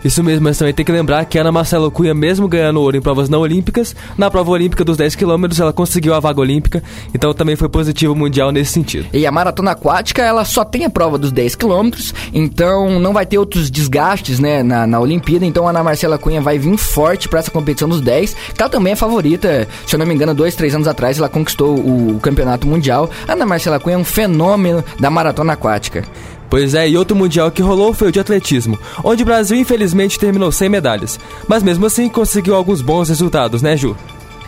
Isso 0.04 0.24
mesmo, 0.24 0.44
mas 0.44 0.58
também 0.58 0.74
tem 0.74 0.86
que 0.86 0.92
lembrar 0.92 1.26
que 1.26 1.38
Ana 1.38 1.52
Marcela 1.52 1.90
Cunha, 1.90 2.14
mesmo 2.14 2.48
ganhando 2.48 2.82
ouro 2.82 2.98
em 2.98 3.02
provas 3.02 3.30
não 3.30 3.40
olímpicas, 3.40 3.96
na 4.18 4.30
prova 4.30 4.52
olímpica 4.52 4.84
dos 4.84 4.98
10 4.98 5.16
km 5.16 5.46
ela 5.60 5.72
conseguiu 5.72 6.14
a 6.14 6.20
vaga 6.20 6.42
olímpica, 6.42 6.84
então 7.14 7.34
também 7.34 7.56
foi 7.56 7.70
positivo 7.70 8.16
mundial 8.16 8.52
nesse 8.52 8.72
sentido. 8.72 9.08
E 9.14 9.26
a 9.26 9.32
maratona 9.32 9.72
aquática, 9.72 10.22
ela 10.22 10.44
só 10.44 10.66
tem 10.66 10.86
a 10.86 10.90
prova 10.90 11.18
dos 11.18 11.32
10 11.32 11.56
km, 11.56 11.90
então 12.34 13.00
não 13.00 13.14
vai 13.14 13.26
ter 13.26 13.38
outros 13.38 13.72
desgastes, 13.72 14.40
né, 14.40 14.62
na, 14.62 14.86
na 14.86 15.00
Olimpíada, 15.00 15.46
então 15.46 15.68
a 15.68 15.70
Ana 15.70 15.84
Marcela 15.84 16.18
Cunha 16.18 16.42
vai 16.42 16.58
vir 16.58 16.78
forte 16.78 17.30
para 17.30 17.40
essa 17.40 17.52
competição 17.52 17.88
dos 17.88 18.02
10, 18.02 18.36
que 18.54 18.62
ela 18.62 18.70
também 18.70 18.94
é 18.94 18.96
favorita, 18.96 19.68
se 19.86 19.96
eu 19.96 20.00
não 20.00 20.06
me 20.06 20.14
engano, 20.14 20.34
dois, 20.34 20.56
três 20.56 20.76
anos 20.76 20.88
atrás 20.88 21.18
ela 21.18 21.30
conquistou 21.30 21.78
o, 21.78 22.16
o 22.16 22.20
campeonato 22.20 22.68
mundial. 22.68 23.10
A 23.28 23.34
Ana 23.34 23.46
Marcela 23.46 23.80
Cunha 23.80 23.96
é 23.96 24.00
um 24.00 24.04
fenômeno 24.04 24.84
da 25.00 25.10
maratona 25.10 25.54
aquática. 25.54 26.04
Pois 26.54 26.76
é, 26.76 26.88
e 26.88 26.96
outro 26.96 27.16
mundial 27.18 27.50
que 27.50 27.64
rolou 27.64 27.96
foi 27.96 28.10
o 28.10 28.12
de 28.12 28.20
atletismo, 28.20 28.78
onde 29.04 29.24
o 29.24 29.26
Brasil 29.26 29.58
infelizmente 29.58 30.20
terminou 30.20 30.52
sem 30.52 30.70
medalhas, 30.70 31.20
mas 31.48 31.64
mesmo 31.64 31.88
assim 31.88 32.08
conseguiu 32.08 32.54
alguns 32.54 32.80
bons 32.80 33.10
resultados, 33.10 33.64
né, 33.64 33.76
Ju? 33.76 33.98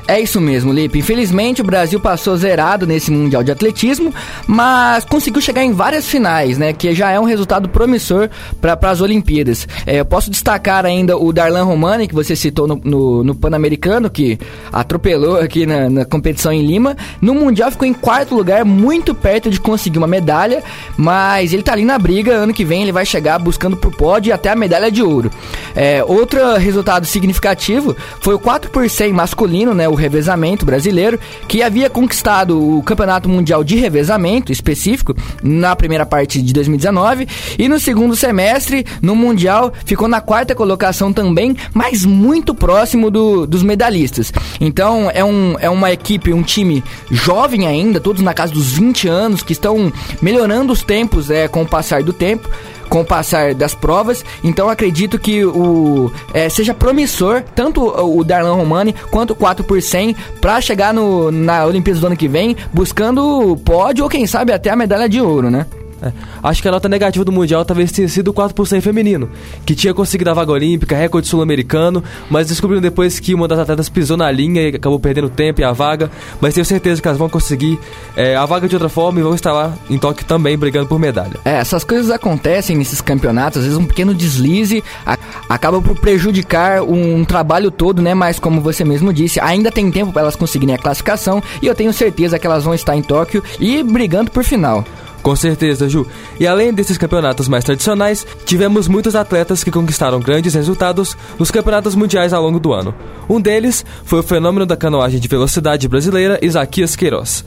É 0.07 0.19
isso 0.19 0.39
mesmo, 0.39 0.71
Lipe. 0.71 0.99
Infelizmente, 0.99 1.61
o 1.61 1.63
Brasil 1.63 1.99
passou 1.99 2.37
zerado 2.37 2.85
nesse 2.85 3.09
Mundial 3.09 3.43
de 3.43 3.51
Atletismo, 3.51 4.13
mas 4.45 5.03
conseguiu 5.03 5.41
chegar 5.41 5.63
em 5.63 5.71
várias 5.71 6.07
finais, 6.07 6.59
né? 6.59 6.73
Que 6.73 6.93
já 6.93 7.09
é 7.09 7.19
um 7.19 7.23
resultado 7.23 7.67
promissor 7.69 8.29
para 8.61 8.77
as 8.91 9.01
Olimpíadas. 9.01 9.67
É, 9.83 9.99
eu 9.99 10.05
posso 10.05 10.29
destacar 10.29 10.85
ainda 10.85 11.17
o 11.17 11.33
Darlan 11.33 11.63
Romani, 11.63 12.07
que 12.07 12.13
você 12.13 12.35
citou 12.35 12.67
no, 12.67 12.79
no, 12.83 13.23
no 13.23 13.35
Pan-Americano, 13.35 14.07
que 14.07 14.37
atropelou 14.71 15.39
aqui 15.39 15.65
na, 15.65 15.89
na, 15.89 16.05
competição 16.05 16.53
em 16.53 16.63
Lima. 16.63 16.95
No 17.19 17.33
Mundial 17.33 17.71
ficou 17.71 17.87
em 17.87 17.93
quarto 17.93 18.35
lugar, 18.35 18.63
muito 18.63 19.15
perto 19.15 19.49
de 19.49 19.59
conseguir 19.59 19.97
uma 19.97 20.07
medalha, 20.07 20.63
mas 20.95 21.51
ele 21.51 21.63
tá 21.63 21.73
ali 21.73 21.83
na 21.83 21.97
briga. 21.97 22.33
Ano 22.33 22.53
que 22.53 22.63
vem 22.63 22.83
ele 22.83 22.91
vai 22.91 23.07
chegar 23.07 23.39
buscando 23.39 23.75
por 23.75 23.91
pódio 23.91 24.29
e 24.29 24.33
até 24.33 24.49
a 24.49 24.55
medalha 24.55 24.91
de 24.91 25.01
ouro. 25.01 25.31
É, 25.75 26.03
outro 26.03 26.57
resultado 26.57 27.07
significativo 27.07 27.95
foi 28.19 28.35
o 28.35 28.39
4 28.39 28.69
por 28.69 28.87
100 28.87 29.11
masculino, 29.11 29.73
né? 29.73 29.94
O 29.95 29.97
revezamento 29.97 30.65
brasileiro, 30.65 31.19
que 31.47 31.63
havia 31.63 31.89
conquistado 31.89 32.77
o 32.77 32.83
Campeonato 32.83 33.29
Mundial 33.29 33.63
de 33.63 33.75
Revezamento 33.77 34.51
específico 34.51 35.15
na 35.41 35.75
primeira 35.75 36.05
parte 36.05 36.41
de 36.41 36.53
2019 36.53 37.27
e 37.57 37.67
no 37.67 37.79
segundo 37.79 38.15
semestre, 38.15 38.85
no 39.01 39.15
Mundial, 39.15 39.73
ficou 39.85 40.07
na 40.07 40.21
quarta 40.21 40.53
colocação 40.53 41.13
também, 41.13 41.55
mas 41.73 42.05
muito 42.05 42.53
próximo 42.53 43.09
do, 43.09 43.47
dos 43.47 43.63
medalhistas. 43.63 44.31
Então 44.59 45.09
é, 45.13 45.23
um, 45.23 45.55
é 45.59 45.69
uma 45.69 45.91
equipe, 45.91 46.33
um 46.33 46.43
time 46.43 46.83
jovem 47.09 47.65
ainda, 47.65 47.99
todos 47.99 48.21
na 48.21 48.33
casa 48.33 48.53
dos 48.53 48.73
20 48.73 49.07
anos, 49.07 49.41
que 49.41 49.53
estão 49.53 49.91
melhorando 50.21 50.73
os 50.73 50.83
tempos 50.83 51.31
é, 51.31 51.47
com 51.47 51.61
o 51.61 51.67
passar 51.67 52.03
do 52.03 52.11
tempo 52.11 52.49
com 52.89 53.01
o 53.01 53.05
passar 53.05 53.53
das 53.53 53.73
provas. 53.73 54.23
Então 54.43 54.69
acredito 54.69 55.19
que 55.19 55.43
o 55.45 56.11
é, 56.33 56.49
seja 56.49 56.73
promissor 56.73 57.43
tanto 57.55 57.81
o 57.81 58.23
Darlan 58.23 58.55
Romani 58.55 58.93
quanto 59.11 59.31
o 59.31 59.35
4 59.35 59.63
por 59.63 59.81
100 59.81 60.15
para 60.41 60.61
chegar 60.61 60.93
no, 60.93 61.31
na 61.31 61.65
Olimpíada 61.65 61.99
do 61.99 62.07
ano 62.07 62.17
que 62.17 62.27
vem 62.27 62.55
buscando 62.73 63.57
pódio 63.63 64.03
ou 64.03 64.09
quem 64.09 64.27
sabe 64.27 64.51
até 64.51 64.69
a 64.69 64.75
medalha 64.75 65.09
de 65.09 65.21
ouro, 65.21 65.49
né? 65.49 65.65
É. 66.01 66.11
Acho 66.43 66.61
que 66.61 66.67
a 66.67 66.71
nota 66.71 66.89
negativa 66.89 67.23
do 67.23 67.31
Mundial 67.31 67.63
talvez 67.63 67.91
tenha 67.91 68.07
sido 68.07 68.29
o 68.29 68.33
4% 68.33 68.81
feminino, 68.81 69.29
que 69.65 69.73
tinha 69.73 69.93
conseguido 69.93 70.29
a 70.29 70.33
vaga 70.33 70.51
olímpica, 70.51 70.95
recorde 70.95 71.27
sul-americano, 71.27 72.03
mas 72.29 72.47
descobriram 72.47 72.81
depois 72.81 73.19
que 73.19 73.33
uma 73.33 73.47
das 73.47 73.59
atletas 73.59 73.89
pisou 73.89 74.17
na 74.17 74.29
linha 74.29 74.69
e 74.69 74.75
acabou 74.75 74.99
perdendo 74.99 75.29
tempo 75.29 75.61
e 75.61 75.63
a 75.63 75.71
vaga. 75.71 76.11
Mas 76.41 76.53
tenho 76.53 76.65
certeza 76.65 77.01
que 77.01 77.07
elas 77.07 77.17
vão 77.17 77.29
conseguir 77.29 77.79
é, 78.15 78.35
a 78.35 78.45
vaga 78.45 78.67
de 78.67 78.75
outra 78.75 78.89
forma 78.89 79.19
e 79.19 79.23
vão 79.23 79.33
estar 79.33 79.53
lá 79.53 79.73
em 79.89 79.97
Tóquio 79.97 80.25
também 80.25 80.57
brigando 80.57 80.87
por 80.87 80.99
medalha. 80.99 81.39
É, 81.45 81.57
essas 81.57 81.83
coisas 81.83 82.11
acontecem 82.11 82.75
nesses 82.75 83.01
campeonatos, 83.01 83.59
às 83.59 83.63
vezes 83.65 83.79
um 83.79 83.85
pequeno 83.85 84.13
deslize 84.13 84.83
a, 85.05 85.17
acaba 85.49 85.81
por 85.81 85.97
prejudicar 85.99 86.81
um, 86.81 87.17
um 87.17 87.25
trabalho 87.25 87.71
todo, 87.71 88.01
né? 88.01 88.13
Mas 88.13 88.39
como 88.39 88.61
você 88.61 88.83
mesmo 88.83 89.13
disse, 89.13 89.39
ainda 89.39 89.71
tem 89.71 89.89
tempo 89.91 90.11
para 90.11 90.23
elas 90.23 90.35
conseguirem 90.35 90.75
a 90.75 90.77
classificação 90.77 91.41
e 91.61 91.67
eu 91.67 91.75
tenho 91.75 91.93
certeza 91.93 92.37
que 92.37 92.45
elas 92.45 92.63
vão 92.63 92.73
estar 92.73 92.95
em 92.95 93.01
Tóquio 93.01 93.43
e 93.59 93.81
brigando 93.83 94.31
por 94.31 94.43
final. 94.43 94.83
Com 95.25 95.35
certeza, 95.35 95.89
Ju. 95.89 96.05
E 96.39 96.45
além 96.45 96.71
desses 96.71 96.99
campeonatos 96.99 97.47
mais 97.47 97.63
tradicionais, 97.63 98.27
tivemos 98.45 98.87
muitos 98.87 99.15
atletas 99.15 99.63
que 99.63 99.71
conquistaram 99.71 100.19
grandes 100.19 100.53
resultados 100.53 101.17
nos 101.39 101.49
campeonatos 101.49 101.95
mundiais 101.95 102.31
ao 102.31 102.43
longo 102.43 102.59
do 102.59 102.71
ano. 102.71 102.93
Um 103.27 103.41
deles 103.41 103.83
foi 104.03 104.19
o 104.19 104.23
fenômeno 104.23 104.67
da 104.67 104.77
canoagem 104.77 105.19
de 105.19 105.27
velocidade 105.27 105.87
brasileira 105.87 106.37
Isaquias 106.43 106.95
Queiroz. 106.95 107.43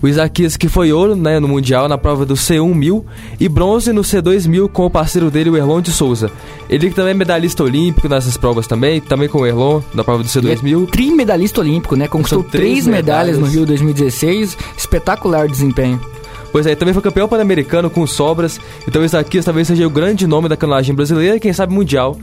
O 0.00 0.08
Isaquias 0.08 0.56
que 0.56 0.70
foi 0.70 0.90
ouro 0.90 1.14
né, 1.14 1.38
no 1.38 1.46
Mundial 1.46 1.86
na 1.86 1.98
prova 1.98 2.24
do 2.24 2.32
C1 2.32 2.74
1000 2.74 3.04
e 3.38 3.46
bronze 3.46 3.92
no 3.92 4.00
C2 4.00 4.48
1000 4.48 4.66
com 4.70 4.86
o 4.86 4.90
parceiro 4.90 5.30
dele, 5.30 5.50
o 5.50 5.56
Erlon 5.58 5.82
de 5.82 5.92
Souza. 5.92 6.30
Ele 6.66 6.88
que 6.88 6.96
também 6.96 7.10
é 7.10 7.14
medalhista 7.14 7.62
olímpico 7.62 8.08
nessas 8.08 8.38
provas 8.38 8.66
também, 8.66 9.02
também 9.02 9.28
com 9.28 9.40
o 9.40 9.46
Erlon 9.46 9.82
na 9.92 10.02
prova 10.02 10.22
do 10.22 10.28
C2 10.30 10.62
1000. 10.62 10.84
É 10.84 10.86
trimedalhista 10.86 11.60
olímpico, 11.60 11.94
né? 11.94 12.08
Conquistou 12.08 12.42
três, 12.42 12.52
três 12.52 12.86
medalhas, 12.86 13.36
medalhas 13.36 13.38
no 13.38 13.46
Rio 13.46 13.66
2016. 13.66 14.56
Espetacular 14.78 15.46
desempenho. 15.46 16.00
Pois 16.50 16.66
é, 16.66 16.74
também 16.74 16.94
foi 16.94 17.02
campeão 17.02 17.28
pan-americano 17.28 17.90
com 17.90 18.06
sobras, 18.06 18.60
então 18.86 19.02
aqui 19.18 19.42
talvez 19.42 19.68
seja 19.68 19.86
o 19.86 19.90
grande 19.90 20.26
nome 20.26 20.48
da 20.48 20.56
canoagem 20.56 20.94
brasileira 20.94 21.36
e 21.36 21.40
quem 21.40 21.52
sabe 21.52 21.72
mundial. 21.72 22.16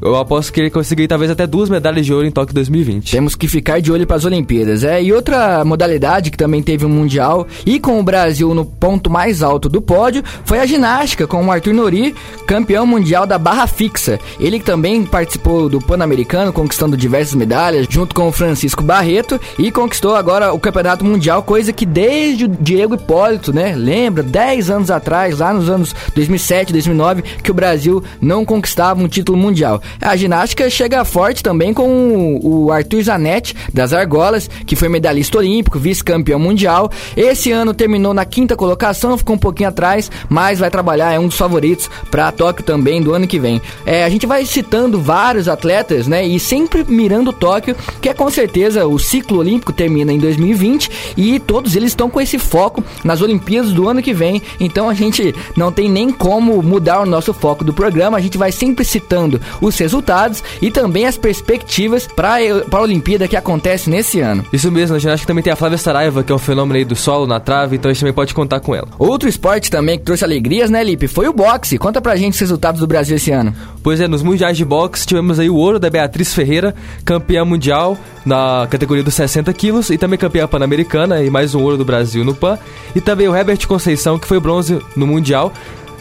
Eu 0.00 0.16
aposto 0.16 0.52
que 0.52 0.60
ele 0.60 0.70
conseguiu 0.70 1.08
talvez 1.08 1.30
até 1.30 1.46
duas 1.46 1.70
medalhas 1.70 2.04
de 2.04 2.12
ouro 2.12 2.26
em 2.26 2.30
Tóquio 2.30 2.54
2020. 2.54 3.10
Temos 3.10 3.34
que 3.34 3.48
ficar 3.48 3.80
de 3.80 3.90
olho 3.90 4.06
para 4.06 4.16
as 4.16 4.24
Olimpíadas. 4.24 4.84
É, 4.84 5.02
e 5.02 5.12
outra 5.12 5.64
modalidade 5.64 6.30
que 6.30 6.36
também 6.36 6.62
teve 6.62 6.84
um 6.84 6.88
mundial 6.88 7.46
e 7.64 7.80
com 7.80 7.98
o 7.98 8.02
Brasil 8.02 8.54
no 8.54 8.64
ponto 8.64 9.08
mais 9.08 9.42
alto 9.42 9.68
do 9.68 9.80
pódio 9.80 10.22
foi 10.44 10.58
a 10.58 10.66
ginástica 10.66 11.26
com 11.26 11.44
o 11.44 11.50
Arthur 11.50 11.72
Nori, 11.72 12.14
campeão 12.46 12.86
mundial 12.86 13.26
da 13.26 13.38
barra 13.38 13.66
fixa. 13.66 14.18
Ele 14.38 14.60
também 14.60 15.04
participou 15.04 15.68
do 15.68 15.80
Pan-Americano, 15.80 16.52
conquistando 16.52 16.96
diversas 16.96 17.34
medalhas, 17.34 17.86
junto 17.88 18.14
com 18.14 18.28
o 18.28 18.32
Francisco 18.32 18.82
Barreto 18.82 19.40
e 19.58 19.70
conquistou 19.72 20.14
agora 20.14 20.52
o 20.52 20.60
Campeonato 20.60 21.04
Mundial, 21.04 21.42
coisa 21.42 21.72
que 21.72 21.86
desde 21.86 22.44
o 22.44 22.48
Diego 22.48 22.94
Hipólito, 22.94 23.52
né, 23.52 23.74
lembra 23.76 24.22
10 24.22 24.70
anos 24.70 24.90
atrás, 24.90 25.38
lá 25.38 25.52
nos 25.52 25.70
anos 25.70 25.94
2007, 26.14 26.72
2009, 26.72 27.22
que 27.42 27.50
o 27.50 27.54
Brasil 27.54 28.02
não 28.20 28.44
conquistava 28.44 29.02
um 29.02 29.08
título 29.08 29.38
mundial. 29.38 29.80
A 30.00 30.16
ginástica 30.16 30.68
chega 30.70 31.04
forte 31.04 31.42
também 31.42 31.72
com 31.72 32.38
o 32.42 32.70
Arthur 32.70 33.02
Zanetti, 33.02 33.54
das 33.72 33.92
Argolas, 33.92 34.48
que 34.66 34.76
foi 34.76 34.88
medalhista 34.88 35.38
olímpico, 35.38 35.78
vice-campeão 35.78 36.38
mundial. 36.38 36.90
Esse 37.16 37.52
ano 37.52 37.74
terminou 37.74 38.12
na 38.12 38.24
quinta 38.24 38.56
colocação, 38.56 39.18
ficou 39.18 39.36
um 39.36 39.38
pouquinho 39.38 39.68
atrás, 39.68 40.10
mas 40.28 40.58
vai 40.58 40.70
trabalhar, 40.70 41.12
é 41.12 41.18
um 41.18 41.28
dos 41.28 41.36
favoritos 41.36 41.88
para 42.10 42.32
Tóquio 42.32 42.64
também 42.64 43.02
do 43.02 43.12
ano 43.12 43.26
que 43.26 43.38
vem. 43.38 43.60
É, 43.84 44.04
a 44.04 44.08
gente 44.08 44.26
vai 44.26 44.44
citando 44.44 45.00
vários 45.00 45.48
atletas, 45.48 46.06
né, 46.06 46.26
e 46.26 46.38
sempre 46.38 46.84
mirando 46.84 47.32
Tóquio, 47.32 47.76
que 48.00 48.08
é 48.08 48.14
com 48.14 48.30
certeza 48.30 48.86
o 48.86 48.98
ciclo 48.98 49.38
olímpico 49.38 49.72
termina 49.72 50.12
em 50.12 50.18
2020 50.18 51.14
e 51.16 51.38
todos 51.38 51.76
eles 51.76 51.90
estão 51.90 52.10
com 52.10 52.20
esse 52.20 52.38
foco 52.38 52.82
nas 53.04 53.20
Olimpíadas 53.20 53.72
do 53.72 53.88
ano 53.88 54.02
que 54.02 54.12
vem. 54.12 54.42
Então 54.58 54.88
a 54.88 54.94
gente 54.94 55.34
não 55.56 55.70
tem 55.70 55.88
nem 55.88 56.10
como 56.10 56.62
mudar 56.62 57.00
o 57.00 57.06
nosso 57.06 57.32
foco 57.32 57.64
do 57.64 57.72
programa, 57.72 58.18
a 58.18 58.20
gente 58.20 58.38
vai 58.38 58.50
sempre 58.50 58.84
citando 58.84 59.40
os 59.60 59.74
os 59.76 59.80
resultados 59.80 60.42
e 60.60 60.70
também 60.70 61.06
as 61.06 61.16
perspectivas 61.16 62.06
para 62.06 62.36
a 62.72 62.80
Olimpíada 62.80 63.28
que 63.28 63.36
acontece 63.36 63.88
nesse 63.90 64.20
ano. 64.20 64.44
Isso 64.52 64.70
mesmo, 64.72 64.94
na 64.94 64.98
ginástica 64.98 65.28
também 65.28 65.44
tem 65.44 65.52
a 65.52 65.56
Flávia 65.56 65.78
Saraiva, 65.78 66.22
que 66.22 66.32
é 66.32 66.34
um 66.34 66.38
fenômeno 66.38 66.78
aí 66.78 66.84
do 66.84 66.96
solo 66.96 67.26
na 67.26 67.38
trave, 67.38 67.76
então 67.76 67.90
a 67.90 67.92
gente 67.92 68.00
também 68.00 68.14
pode 68.14 68.34
contar 68.34 68.60
com 68.60 68.74
ela. 68.74 68.88
Outro 68.98 69.28
esporte 69.28 69.70
também 69.70 69.98
que 69.98 70.04
trouxe 70.04 70.24
alegrias, 70.24 70.70
né, 70.70 70.82
Lipe, 70.82 71.06
foi 71.06 71.28
o 71.28 71.32
boxe. 71.32 71.78
Conta 71.78 72.00
pra 72.00 72.16
gente 72.16 72.34
os 72.34 72.40
resultados 72.40 72.80
do 72.80 72.86
Brasil 72.86 73.16
esse 73.16 73.30
ano. 73.30 73.54
Pois 73.82 74.00
é, 74.00 74.08
nos 74.08 74.22
mundiais 74.22 74.56
de 74.56 74.64
boxe 74.64 75.06
tivemos 75.06 75.38
aí 75.38 75.50
o 75.50 75.56
ouro 75.56 75.78
da 75.78 75.90
Beatriz 75.90 76.34
Ferreira, 76.34 76.74
campeã 77.04 77.44
mundial 77.44 77.98
na 78.24 78.66
categoria 78.70 79.04
dos 79.04 79.14
60 79.14 79.52
quilos 79.52 79.90
e 79.90 79.98
também 79.98 80.18
campeã 80.18 80.46
pan-americana 80.46 81.22
e 81.22 81.30
mais 81.30 81.54
um 81.54 81.62
ouro 81.62 81.76
do 81.76 81.84
Brasil 81.84 82.24
no 82.24 82.34
PAN. 82.34 82.58
E 82.94 83.00
também 83.00 83.28
o 83.28 83.36
Herbert 83.36 83.66
Conceição, 83.66 84.18
que 84.18 84.26
foi 84.26 84.40
bronze 84.40 84.80
no 84.96 85.06
mundial 85.06 85.52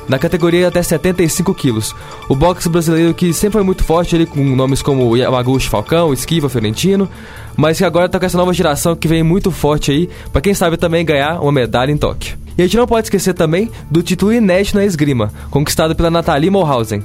na 0.08 0.20
categoria 0.20 0.68
até 0.68 0.82
75 0.82 1.54
quilos. 1.54 1.96
O 2.30 2.36
boxe 2.36 2.70
brasileiro 2.70 3.14
que 3.14 3.34
sempre 3.34 3.54
foi 3.54 3.64
muito 3.64 3.84
forte 3.84 4.16
ali 4.16 4.26
com 4.26 4.44
nomes 4.44 4.82
como 4.82 5.16
Yamaguchi 5.16 5.70
Falcão, 5.70 6.14
Esquiva 6.14 6.50
Fiorentino, 6.50 7.10
mas 7.56 7.78
que 7.78 7.86
agora 7.86 8.10
tá 8.10 8.20
com 8.20 8.26
essa 8.26 8.38
nova 8.38 8.54
geração 8.54 8.96
que 8.96 9.08
vem 9.08 9.24
muito 9.24 9.52
forte 9.52 9.92
aí, 9.92 10.10
para 10.32 10.42
quem 10.42 10.54
sabe 10.54 10.78
também 10.78 11.06
ganhar 11.06 11.42
uma 11.42 11.52
medalha 11.52 11.92
em 11.92 11.98
Tóquio. 11.98 12.38
E 12.58 12.62
a 12.62 12.66
gente 12.66 12.78
não 12.78 12.88
pode 12.88 13.08
esquecer 13.08 13.34
também 13.34 13.70
do 13.90 14.02
título 14.02 14.34
inédito 14.34 14.78
na 14.78 14.86
esgrima, 14.86 15.32
conquistado 15.50 15.96
pela 15.96 16.10
Nathalie 16.10 16.50
Mulhausen. 16.50 17.04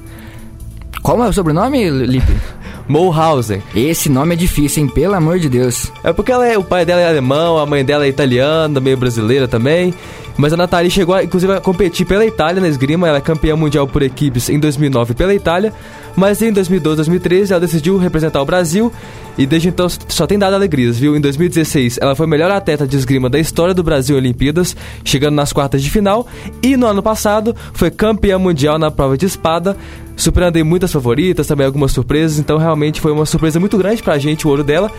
Qual 1.02 1.23
é 1.25 1.28
o 1.28 1.33
sobrenome, 1.33 1.88
Lipe? 1.88 2.33
Mulhausen. 2.87 3.62
Esse 3.75 4.09
nome 4.09 4.35
é 4.35 4.37
difícil, 4.37 4.83
hein? 4.83 4.88
Pelo 4.88 5.14
amor 5.14 5.38
de 5.38 5.49
Deus. 5.49 5.92
É 6.02 6.12
porque 6.12 6.33
ela 6.33 6.47
é, 6.47 6.59
o 6.59 6.64
pai 6.64 6.85
dela 6.85 7.00
é 7.00 7.09
alemão, 7.09 7.57
a 7.57 7.64
mãe 7.64 7.85
dela 7.85 8.04
é 8.04 8.09
italiana, 8.09 8.80
meio 8.80 8.97
brasileira 8.97 9.47
também. 9.47 9.95
Mas 10.40 10.54
a 10.54 10.56
Nathalie 10.56 10.90
chegou, 10.90 11.14
a, 11.14 11.23
inclusive, 11.23 11.52
a 11.52 11.61
competir 11.61 12.06
pela 12.06 12.25
Itália 12.25 12.62
na 12.62 12.68
esgrima. 12.68 13.06
Ela 13.06 13.18
é 13.18 13.20
campeã 13.20 13.54
mundial 13.54 13.87
por 13.87 14.02
equipes 14.02 14.49
em 14.49 14.59
2009 14.59 15.12
pela 15.12 15.35
Itália. 15.35 15.70
Mas 16.16 16.40
em 16.40 16.50
2012, 16.50 16.97
2013, 16.97 17.52
ela 17.52 17.61
decidiu 17.61 17.99
representar 17.99 18.40
o 18.40 18.44
Brasil. 18.47 18.90
E 19.37 19.47
desde 19.47 19.68
então 19.68 19.87
só 20.09 20.26
tem 20.26 20.38
dado 20.38 20.54
alegrias, 20.54 20.99
viu? 20.99 21.14
Em 21.14 21.20
2016, 21.20 21.99
ela 22.00 22.16
foi 22.16 22.25
a 22.25 22.28
melhor 22.28 22.50
atleta 22.50 22.87
de 22.87 22.97
esgrima 22.97 23.28
da 23.28 23.38
história 23.38 23.75
do 23.75 23.82
Brasil 23.82 24.16
Olimpíadas, 24.16 24.75
chegando 25.04 25.35
nas 25.35 25.52
quartas 25.52 25.82
de 25.82 25.90
final. 25.90 26.26
E 26.62 26.75
no 26.75 26.87
ano 26.87 27.02
passado, 27.02 27.54
foi 27.75 27.90
campeã 27.90 28.38
mundial 28.38 28.78
na 28.78 28.90
prova 28.90 29.18
de 29.18 29.26
espada, 29.26 29.76
superando 30.16 30.64
muitas 30.64 30.90
favoritas, 30.90 31.47
também 31.47 31.66
algumas 31.66 31.92
surpresas. 31.92 32.38
Então 32.38 32.56
realmente 32.56 32.99
foi 32.99 33.12
uma 33.12 33.26
surpresa 33.26 33.61
muito 33.61 33.76
grande 33.76 34.02
pra 34.02 34.18
gente 34.18 34.47
o 34.47 34.50
ouro 34.50 34.64
dela 34.64 34.90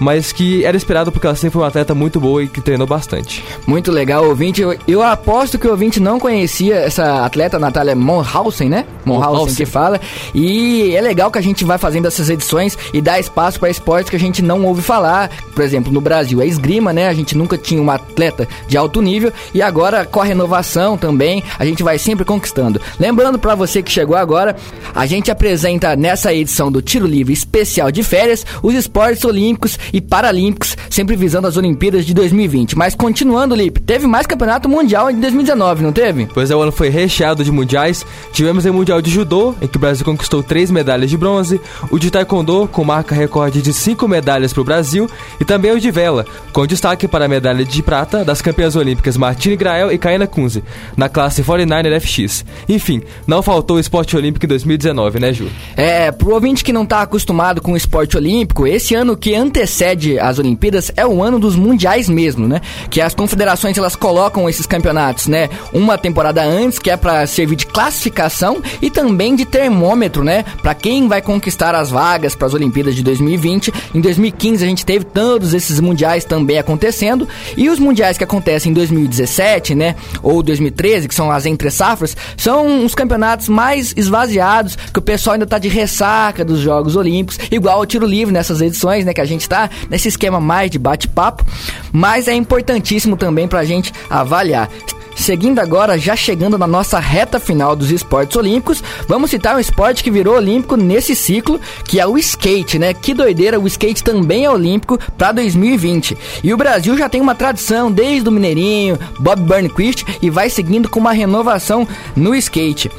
mas 0.00 0.32
que 0.32 0.64
era 0.64 0.76
esperado 0.76 1.10
porque 1.10 1.26
ela 1.26 1.36
sempre 1.36 1.52
foi 1.54 1.62
uma 1.62 1.68
atleta 1.68 1.94
muito 1.94 2.20
boa 2.20 2.42
e 2.42 2.48
que 2.48 2.60
treinou 2.60 2.86
bastante. 2.86 3.44
Muito 3.66 3.90
legal, 3.90 4.26
ouvinte. 4.26 4.60
Eu, 4.60 4.76
eu 4.86 5.02
aposto 5.02 5.58
que 5.58 5.66
o 5.66 5.70
ouvinte 5.70 6.00
não 6.00 6.18
conhecia 6.18 6.76
essa 6.76 7.24
atleta 7.24 7.58
Natália 7.58 7.94
Monhausen, 7.94 8.68
né? 8.68 8.84
Monhausen 9.04 9.54
que 9.54 9.66
fala. 9.66 10.00
E 10.34 10.94
é 10.94 11.00
legal 11.00 11.30
que 11.30 11.38
a 11.38 11.42
gente 11.42 11.64
vai 11.64 11.78
fazendo 11.78 12.06
essas 12.06 12.28
edições 12.28 12.76
e 12.92 13.00
dá 13.00 13.18
espaço 13.18 13.58
para 13.58 13.70
esportes 13.70 14.10
que 14.10 14.16
a 14.16 14.20
gente 14.20 14.42
não 14.42 14.64
ouve 14.64 14.82
falar. 14.82 15.30
Por 15.54 15.62
exemplo, 15.62 15.92
no 15.92 16.00
Brasil 16.00 16.40
é 16.40 16.46
esgrima, 16.46 16.92
né? 16.92 17.08
A 17.08 17.14
gente 17.14 17.36
nunca 17.36 17.56
tinha 17.56 17.80
uma 17.80 17.94
atleta 17.94 18.48
de 18.68 18.76
alto 18.76 19.00
nível 19.00 19.32
e 19.54 19.62
agora 19.62 20.04
com 20.04 20.20
a 20.20 20.24
renovação 20.24 20.96
também, 20.96 21.42
a 21.58 21.64
gente 21.64 21.82
vai 21.82 21.98
sempre 21.98 22.24
conquistando. 22.24 22.80
Lembrando 22.98 23.38
para 23.38 23.54
você 23.54 23.82
que 23.82 23.90
chegou 23.90 24.16
agora, 24.16 24.56
a 24.94 25.06
gente 25.06 25.30
apresenta 25.30 25.96
nessa 25.96 26.32
edição 26.32 26.70
do 26.70 26.82
Tiro 26.82 27.06
Livre 27.06 27.32
especial 27.32 27.90
de 27.90 28.02
férias 28.02 28.44
os 28.62 28.74
esportes 28.74 29.24
olímpicos 29.24 29.78
e 29.92 30.00
paralímpicos, 30.00 30.76
sempre 30.90 31.16
visando 31.16 31.46
as 31.46 31.56
Olimpíadas 31.56 32.04
de 32.04 32.14
2020. 32.14 32.76
Mas 32.76 32.94
continuando, 32.94 33.54
Lipe, 33.54 33.80
teve 33.80 34.06
mais 34.06 34.26
campeonato 34.26 34.68
mundial 34.68 35.10
em 35.10 35.20
2019, 35.20 35.82
não 35.82 35.92
teve? 35.92 36.26
Pois 36.32 36.50
é, 36.50 36.56
o 36.56 36.60
ano 36.60 36.72
foi 36.72 36.88
recheado 36.88 37.44
de 37.44 37.52
mundiais. 37.52 38.04
Tivemos 38.32 38.64
o 38.64 38.72
Mundial 38.72 39.00
de 39.00 39.10
Judô, 39.10 39.54
em 39.60 39.66
que 39.66 39.76
o 39.76 39.80
Brasil 39.80 40.04
conquistou 40.04 40.42
três 40.42 40.70
medalhas 40.70 41.08
de 41.08 41.16
bronze, 41.16 41.60
o 41.90 41.98
de 41.98 42.10
Taekwondo, 42.10 42.68
com 42.68 42.84
marca 42.84 43.14
recorde 43.14 43.62
de 43.62 43.72
cinco 43.72 44.08
medalhas 44.08 44.52
para 44.52 44.60
o 44.60 44.64
Brasil, 44.64 45.08
e 45.40 45.44
também 45.44 45.72
o 45.72 45.80
de 45.80 45.90
vela, 45.90 46.26
com 46.52 46.66
destaque 46.66 47.06
para 47.06 47.24
a 47.24 47.28
medalha 47.28 47.64
de 47.64 47.82
prata 47.82 48.24
das 48.24 48.42
campeãs 48.42 48.76
olímpicas 48.76 49.16
Martine 49.16 49.56
Grael 49.56 49.92
e 49.92 49.98
Kaina 49.98 50.26
Kunze, 50.26 50.62
na 50.96 51.08
classe 51.08 51.42
49er 51.42 52.00
FX. 52.00 52.44
Enfim, 52.68 53.02
não 53.26 53.42
faltou 53.42 53.76
o 53.76 53.80
esporte 53.80 54.16
olímpico 54.16 54.44
em 54.46 54.48
2019, 54.48 55.20
né, 55.20 55.32
Ju? 55.32 55.48
É, 55.76 56.10
pro 56.10 56.34
ouvinte 56.34 56.64
que 56.64 56.72
não 56.72 56.82
está 56.82 57.02
acostumado 57.02 57.60
com 57.60 57.72
o 57.72 57.76
esporte 57.76 58.16
olímpico, 58.16 58.66
esse 58.66 58.94
ano 58.94 59.16
que 59.16 59.34
antecede 59.34 59.75
antecede 59.76 60.18
as 60.18 60.38
Olimpíadas 60.38 60.90
é 60.96 61.06
o 61.06 61.22
ano 61.22 61.38
dos 61.38 61.54
mundiais 61.54 62.08
mesmo, 62.08 62.48
né? 62.48 62.60
Que 62.88 63.00
as 63.00 63.14
confederações 63.14 63.76
elas 63.76 63.94
colocam 63.94 64.48
esses 64.48 64.64
campeonatos, 64.64 65.26
né? 65.26 65.50
Uma 65.72 65.98
temporada 65.98 66.42
antes, 66.42 66.78
que 66.78 66.90
é 66.90 66.96
para 66.96 67.26
servir 67.26 67.56
de 67.56 67.66
classificação 67.66 68.62
e 68.80 68.90
também 68.90 69.36
de 69.36 69.44
termômetro, 69.44 70.24
né? 70.24 70.44
Para 70.62 70.74
quem 70.74 71.08
vai 71.08 71.20
conquistar 71.20 71.74
as 71.74 71.90
vagas 71.90 72.34
para 72.34 72.46
as 72.46 72.54
Olimpíadas 72.54 72.94
de 72.94 73.02
2020. 73.02 73.72
Em 73.94 74.00
2015 74.00 74.64
a 74.64 74.68
gente 74.68 74.86
teve 74.86 75.04
todos 75.04 75.52
esses 75.52 75.78
mundiais 75.78 76.24
também 76.24 76.58
acontecendo 76.58 77.28
e 77.56 77.68
os 77.68 77.78
mundiais 77.78 78.16
que 78.16 78.24
acontecem 78.24 78.70
em 78.70 78.74
2017, 78.74 79.74
né? 79.74 79.94
Ou 80.22 80.42
2013, 80.42 81.08
que 81.08 81.14
são 81.14 81.30
as 81.30 81.44
entre 81.44 81.70
safras, 81.70 82.16
são 82.36 82.84
os 82.84 82.94
campeonatos 82.94 83.48
mais 83.48 83.92
esvaziados, 83.96 84.76
que 84.76 84.98
o 84.98 85.02
pessoal 85.02 85.34
ainda 85.34 85.46
tá 85.46 85.58
de 85.58 85.68
ressaca 85.68 86.44
dos 86.44 86.60
Jogos 86.60 86.96
Olímpicos, 86.96 87.38
igual 87.50 87.80
o 87.80 87.86
tiro 87.86 88.06
livre 88.06 88.32
nessas 88.32 88.60
edições, 88.60 89.04
né? 89.04 89.12
Que 89.12 89.20
a 89.20 89.24
gente 89.24 89.46
tá 89.48 89.65
nesse 89.88 90.08
esquema 90.08 90.40
mais 90.40 90.70
de 90.70 90.78
bate-papo, 90.78 91.44
mas 91.92 92.28
é 92.28 92.34
importantíssimo 92.34 93.16
também 93.16 93.48
para 93.48 93.60
a 93.60 93.64
gente 93.64 93.92
avaliar. 94.08 94.68
Seguindo 95.16 95.58
agora, 95.60 95.98
já 95.98 96.14
chegando 96.14 96.58
na 96.58 96.66
nossa 96.66 96.98
reta 96.98 97.40
final 97.40 97.74
dos 97.74 97.90
esportes 97.90 98.36
olímpicos, 98.36 98.84
vamos 99.08 99.30
citar 99.30 99.56
um 99.56 99.58
esporte 99.58 100.04
que 100.04 100.10
virou 100.10 100.36
olímpico 100.36 100.76
nesse 100.76 101.16
ciclo, 101.16 101.58
que 101.84 101.98
é 101.98 102.06
o 102.06 102.18
skate, 102.18 102.78
né? 102.78 102.92
Que 102.92 103.14
doideira, 103.14 103.58
o 103.58 103.66
skate 103.66 104.04
também 104.04 104.44
é 104.44 104.50
olímpico 104.50 104.98
para 105.16 105.32
2020. 105.32 106.16
E 106.44 106.52
o 106.52 106.56
Brasil 106.56 106.96
já 106.98 107.08
tem 107.08 107.22
uma 107.22 107.34
tradição 107.34 107.90
desde 107.90 108.28
o 108.28 108.32
Mineirinho, 108.32 108.98
Bob 109.18 109.40
Burnquist 109.40 110.04
e 110.20 110.28
vai 110.28 110.50
seguindo 110.50 110.88
com 110.88 111.00
uma 111.00 111.12
renovação 111.12 111.88
no 112.14 112.34
skate. 112.34 112.90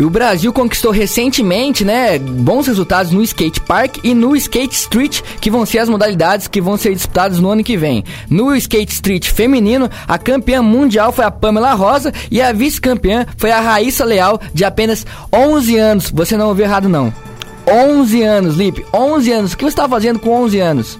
O 0.00 0.10
Brasil 0.10 0.52
conquistou 0.52 0.90
recentemente, 0.90 1.84
né, 1.84 2.18
bons 2.18 2.66
resultados 2.66 3.12
no 3.12 3.22
skate 3.22 3.60
park 3.60 3.98
e 4.02 4.12
no 4.12 4.34
skate 4.34 4.74
street, 4.74 5.22
que 5.40 5.50
vão 5.50 5.64
ser 5.64 5.78
as 5.78 5.88
modalidades 5.88 6.48
que 6.48 6.60
vão 6.60 6.76
ser 6.76 6.94
disputadas 6.94 7.38
no 7.38 7.48
ano 7.48 7.62
que 7.62 7.76
vem. 7.76 8.04
No 8.28 8.54
skate 8.56 8.92
street 8.92 9.30
feminino, 9.30 9.88
a 10.08 10.18
campeã 10.18 10.60
mundial 10.60 11.12
foi 11.12 11.24
a 11.24 11.30
Pamela 11.30 11.74
Rosa 11.74 12.12
e 12.30 12.42
a 12.42 12.52
vice-campeã 12.52 13.24
foi 13.36 13.52
a 13.52 13.60
Raíssa 13.60 14.04
Leal, 14.04 14.40
de 14.52 14.64
apenas 14.64 15.06
11 15.32 15.76
anos. 15.76 16.10
Você 16.10 16.36
não 16.36 16.48
ouviu 16.48 16.64
errado 16.64 16.88
não. 16.88 17.14
11 17.66 18.22
anos, 18.22 18.56
Lipe, 18.56 18.84
11 18.92 19.32
anos. 19.32 19.52
O 19.52 19.56
que 19.56 19.64
você 19.64 19.70
está 19.70 19.88
fazendo 19.88 20.18
com 20.18 20.30
11 20.30 20.58
anos? 20.58 20.98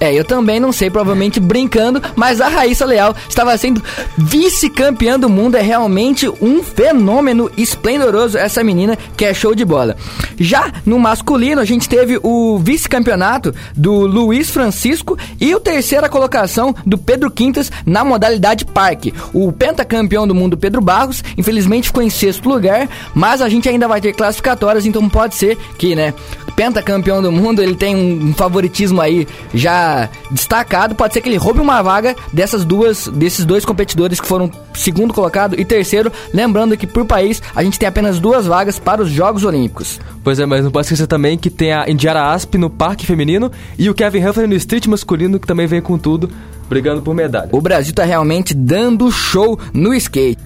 É, 0.00 0.12
eu 0.12 0.24
também 0.24 0.60
não 0.60 0.72
sei, 0.72 0.90
provavelmente 0.90 1.40
brincando, 1.40 2.02
mas 2.14 2.40
a 2.40 2.48
Raíssa 2.48 2.84
Leal 2.84 3.14
estava 3.28 3.56
sendo 3.56 3.82
vice-campeã 4.16 5.18
do 5.18 5.28
mundo. 5.28 5.56
É 5.56 5.62
realmente 5.62 6.28
um 6.40 6.62
fenômeno 6.62 7.50
esplendoroso 7.56 8.36
essa 8.36 8.62
menina 8.62 8.96
que 9.16 9.24
é 9.24 9.32
show 9.32 9.54
de 9.54 9.64
bola. 9.64 9.96
Já 10.38 10.70
no 10.84 10.98
masculino, 10.98 11.60
a 11.60 11.64
gente 11.64 11.88
teve 11.88 12.18
o 12.22 12.58
vice-campeonato 12.58 13.54
do 13.74 14.06
Luiz 14.06 14.50
Francisco 14.50 15.18
e 15.40 15.52
a 15.52 15.60
terceira 15.60 16.08
colocação 16.08 16.74
do 16.84 16.98
Pedro 16.98 17.30
Quintas 17.30 17.72
na 17.84 18.04
modalidade 18.04 18.64
parque. 18.64 19.14
O 19.32 19.50
pentacampeão 19.50 20.26
do 20.26 20.34
mundo, 20.34 20.56
Pedro 20.56 20.80
Barros, 20.80 21.24
infelizmente 21.36 21.88
ficou 21.88 22.02
em 22.02 22.10
sexto 22.10 22.48
lugar, 22.48 22.88
mas 23.14 23.40
a 23.40 23.48
gente 23.48 23.68
ainda 23.68 23.88
vai 23.88 24.00
ter 24.00 24.12
classificatórias, 24.12 24.84
então 24.84 25.08
pode 25.08 25.34
ser 25.34 25.56
que, 25.78 25.94
né, 25.94 26.12
pentacampeão 26.56 27.20
do 27.20 27.30
mundo, 27.30 27.62
ele 27.62 27.74
tem 27.74 27.94
um 27.94 28.32
favoritismo 28.32 29.00
aí 29.00 29.28
já 29.52 30.08
destacado, 30.30 30.94
pode 30.94 31.12
ser 31.12 31.20
que 31.20 31.28
ele 31.28 31.36
roube 31.36 31.60
uma 31.60 31.82
vaga 31.82 32.16
dessas 32.32 32.64
duas, 32.64 33.06
desses 33.08 33.44
dois 33.44 33.64
competidores 33.64 34.18
que 34.18 34.26
foram 34.26 34.50
segundo 34.74 35.12
colocado 35.12 35.58
e 35.60 35.64
terceiro, 35.64 36.10
lembrando 36.32 36.76
que 36.76 36.86
por 36.86 37.04
país 37.04 37.42
a 37.54 37.62
gente 37.62 37.78
tem 37.78 37.86
apenas 37.86 38.18
duas 38.18 38.46
vagas 38.46 38.78
para 38.78 39.02
os 39.02 39.10
Jogos 39.10 39.44
Olímpicos. 39.44 40.00
Pois 40.24 40.40
é, 40.40 40.46
mas 40.46 40.64
não 40.64 40.70
pode 40.70 40.86
esquecer 40.86 41.06
também 41.06 41.36
que 41.36 41.50
tem 41.50 41.72
a 41.72 41.88
Indiara 41.88 42.32
Asp 42.32 42.54
no 42.56 42.70
parque 42.70 43.04
feminino 43.04 43.52
e 43.78 43.90
o 43.90 43.94
Kevin 43.94 44.26
Humphrey 44.26 44.46
no 44.46 44.54
street 44.54 44.86
masculino 44.86 45.38
que 45.38 45.46
também 45.46 45.66
vem 45.66 45.82
com 45.82 45.98
tudo, 45.98 46.30
brigando 46.68 47.02
por 47.02 47.14
medalha. 47.14 47.50
O 47.52 47.60
Brasil 47.60 47.90
está 47.90 48.04
realmente 48.04 48.54
dando 48.54 49.10
show 49.12 49.58
no 49.74 49.92
skate. 49.94 50.38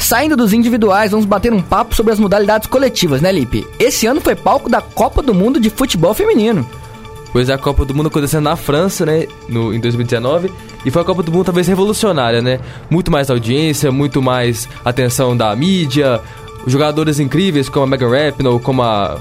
Saindo 0.00 0.36
dos 0.36 0.52
individuais, 0.52 1.12
vamos 1.12 1.26
bater 1.26 1.52
um 1.52 1.62
papo 1.62 1.94
sobre 1.94 2.12
as 2.12 2.18
modalidades 2.18 2.66
coletivas, 2.66 3.20
né, 3.20 3.30
Lipe? 3.30 3.66
Esse 3.78 4.06
ano 4.06 4.20
foi 4.20 4.34
palco 4.34 4.68
da 4.68 4.80
Copa 4.80 5.22
do 5.22 5.32
Mundo 5.32 5.60
de 5.60 5.70
Futebol 5.70 6.12
Feminino. 6.14 6.68
Pois 7.32 7.48
é, 7.48 7.52
a 7.52 7.58
Copa 7.58 7.84
do 7.84 7.94
Mundo 7.94 8.08
acontecendo 8.08 8.44
na 8.44 8.56
França, 8.56 9.06
né, 9.06 9.28
no, 9.48 9.72
em 9.72 9.78
2019, 9.78 10.50
e 10.84 10.90
foi 10.90 11.02
a 11.02 11.04
Copa 11.04 11.22
do 11.22 11.30
Mundo 11.30 11.44
talvez 11.44 11.68
revolucionária, 11.68 12.42
né? 12.42 12.58
Muito 12.88 13.10
mais 13.10 13.30
audiência, 13.30 13.92
muito 13.92 14.20
mais 14.20 14.68
atenção 14.84 15.36
da 15.36 15.54
mídia, 15.54 16.20
jogadores 16.66 17.20
incríveis 17.20 17.68
como 17.68 17.84
a 17.84 17.86
Megan 17.86 18.08
Rapinoe, 18.08 18.58
como 18.58 18.82
a... 18.82 19.16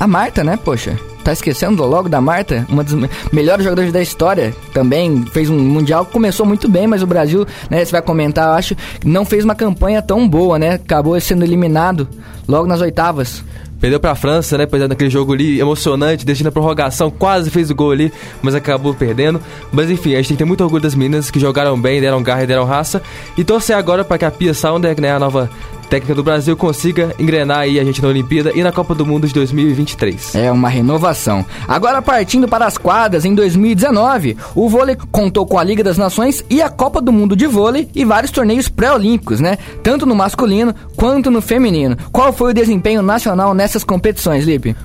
A 0.00 0.06
Marta, 0.08 0.42
né, 0.42 0.56
poxa? 0.56 0.98
Tá 1.28 1.32
esquecendo 1.34 1.84
logo 1.84 2.08
da 2.08 2.22
Marta, 2.22 2.66
uma 2.70 2.82
das 2.82 2.94
melhores 3.30 3.62
jogadoras 3.62 3.92
da 3.92 4.00
história, 4.00 4.54
também 4.72 5.26
fez 5.26 5.50
um 5.50 5.58
mundial, 5.58 6.06
começou 6.06 6.46
muito 6.46 6.68
bem, 6.68 6.86
mas 6.86 7.02
o 7.02 7.06
Brasil, 7.06 7.46
né, 7.68 7.84
você 7.84 7.92
vai 7.92 8.00
comentar, 8.00 8.46
eu 8.48 8.52
acho, 8.54 8.74
não 9.04 9.26
fez 9.26 9.44
uma 9.44 9.54
campanha 9.54 10.00
tão 10.00 10.26
boa, 10.26 10.58
né? 10.58 10.74
Acabou 10.74 11.20
sendo 11.20 11.44
eliminado 11.44 12.08
logo 12.48 12.66
nas 12.66 12.80
oitavas. 12.80 13.44
Perdeu 13.78 14.00
pra 14.00 14.14
França, 14.14 14.58
né? 14.58 14.66
Pois 14.66 14.82
é, 14.82 14.88
naquele 14.88 15.10
jogo 15.10 15.32
ali 15.32 15.60
emocionante, 15.60 16.26
deixando 16.26 16.48
a 16.48 16.52
prorrogação, 16.52 17.10
quase 17.10 17.48
fez 17.48 17.70
o 17.70 17.74
gol 17.74 17.92
ali, 17.92 18.12
mas 18.42 18.54
acabou 18.54 18.92
perdendo. 18.92 19.40
Mas 19.70 19.88
enfim, 19.90 20.14
a 20.14 20.16
gente 20.16 20.28
tem 20.28 20.36
que 20.36 20.42
ter 20.42 20.44
muito 20.44 20.64
orgulho 20.64 20.82
das 20.82 20.96
meninas 20.96 21.30
que 21.30 21.38
jogaram 21.38 21.80
bem, 21.80 22.00
deram 22.00 22.22
garra 22.22 22.42
e 22.42 22.46
deram 22.46 22.64
raça. 22.64 23.00
E 23.36 23.44
torcer 23.44 23.76
agora 23.76 24.02
para 24.02 24.18
que 24.18 24.24
a 24.24 24.30
Pia 24.30 24.52
Sounder, 24.52 25.00
né, 25.00 25.12
a 25.12 25.18
nova 25.18 25.48
técnica 25.88 26.14
do 26.14 26.22
Brasil 26.22 26.56
consiga 26.56 27.14
engrenar 27.18 27.60
aí 27.60 27.80
a 27.80 27.84
gente 27.84 28.02
na 28.02 28.08
Olimpíada 28.08 28.52
e 28.54 28.62
na 28.62 28.70
Copa 28.70 28.94
do 28.94 29.06
Mundo 29.06 29.26
de 29.26 29.34
2023. 29.34 30.34
É 30.34 30.52
uma 30.52 30.68
renovação. 30.68 31.44
Agora 31.66 32.02
partindo 32.02 32.46
para 32.46 32.66
as 32.66 32.76
quadras, 32.78 33.24
em 33.24 33.34
2019, 33.34 34.36
o 34.54 34.68
vôlei 34.68 34.96
contou 35.10 35.46
com 35.46 35.58
a 35.58 35.64
Liga 35.64 35.82
das 35.82 35.98
Nações 35.98 36.44
e 36.50 36.60
a 36.60 36.68
Copa 36.68 37.00
do 37.00 37.12
Mundo 37.12 37.34
de 37.34 37.46
Vôlei 37.46 37.88
e 37.94 38.04
vários 38.04 38.30
torneios 38.30 38.68
pré-olímpicos, 38.68 39.40
né? 39.40 39.58
Tanto 39.82 40.06
no 40.06 40.14
masculino 40.14 40.74
quanto 40.96 41.30
no 41.30 41.40
feminino. 41.40 41.96
Qual 42.12 42.32
foi 42.32 42.50
o 42.50 42.54
desempenho 42.54 43.02
nacional 43.02 43.54
nessas 43.54 43.82
competições, 43.82 44.44
Lipe? 44.44 44.76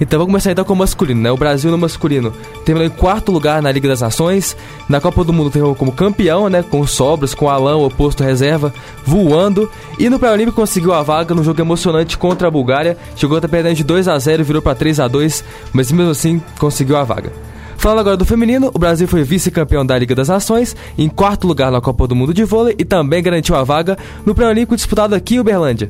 Então 0.00 0.18
vamos 0.18 0.32
começar 0.32 0.50
então 0.50 0.64
com 0.64 0.72
o 0.72 0.76
masculino, 0.76 1.20
né? 1.20 1.30
O 1.30 1.36
Brasil 1.36 1.70
no 1.70 1.76
masculino 1.76 2.32
terminou 2.64 2.86
em 2.86 2.90
quarto 2.90 3.30
lugar 3.30 3.60
na 3.60 3.70
Liga 3.70 3.86
das 3.86 4.00
Nações. 4.00 4.56
Na 4.88 5.00
Copa 5.00 5.22
do 5.22 5.32
Mundo 5.32 5.50
terminou 5.50 5.74
como 5.74 5.92
campeão, 5.92 6.48
né? 6.48 6.62
Com 6.62 6.86
sobras, 6.86 7.34
com 7.34 7.50
Alain, 7.50 7.74
o 7.74 7.84
oposto 7.84 8.24
reserva, 8.24 8.72
voando. 9.04 9.70
E 9.98 10.08
no 10.08 10.18
Pré-Olímpico 10.18 10.56
conseguiu 10.56 10.94
a 10.94 11.02
vaga 11.02 11.34
no 11.34 11.44
jogo 11.44 11.60
emocionante 11.60 12.16
contra 12.16 12.48
a 12.48 12.50
Bulgária. 12.50 12.96
Chegou 13.14 13.36
até 13.36 13.46
perdendo 13.46 13.76
de 13.76 13.84
2 13.84 14.08
a 14.08 14.18
0 14.18 14.42
virou 14.42 14.62
para 14.62 14.74
3 14.74 15.00
a 15.00 15.08
2 15.08 15.44
mas 15.72 15.92
mesmo 15.92 16.10
assim 16.10 16.42
conseguiu 16.58 16.96
a 16.96 17.04
vaga. 17.04 17.30
Falando 17.76 18.00
agora 18.00 18.16
do 18.16 18.26
feminino, 18.26 18.70
o 18.74 18.78
Brasil 18.78 19.08
foi 19.08 19.22
vice-campeão 19.22 19.86
da 19.86 19.96
Liga 19.96 20.14
das 20.14 20.28
Nações, 20.28 20.76
em 20.98 21.08
quarto 21.08 21.46
lugar 21.46 21.72
na 21.72 21.80
Copa 21.80 22.06
do 22.06 22.14
Mundo 22.14 22.34
de 22.34 22.44
Vôlei 22.44 22.74
e 22.78 22.84
também 22.84 23.22
garantiu 23.22 23.56
a 23.56 23.64
vaga 23.64 23.96
no 24.26 24.34
Pré-Olímpico 24.34 24.76
disputado 24.76 25.14
aqui 25.14 25.36
em 25.36 25.40
Uberlândia. 25.40 25.88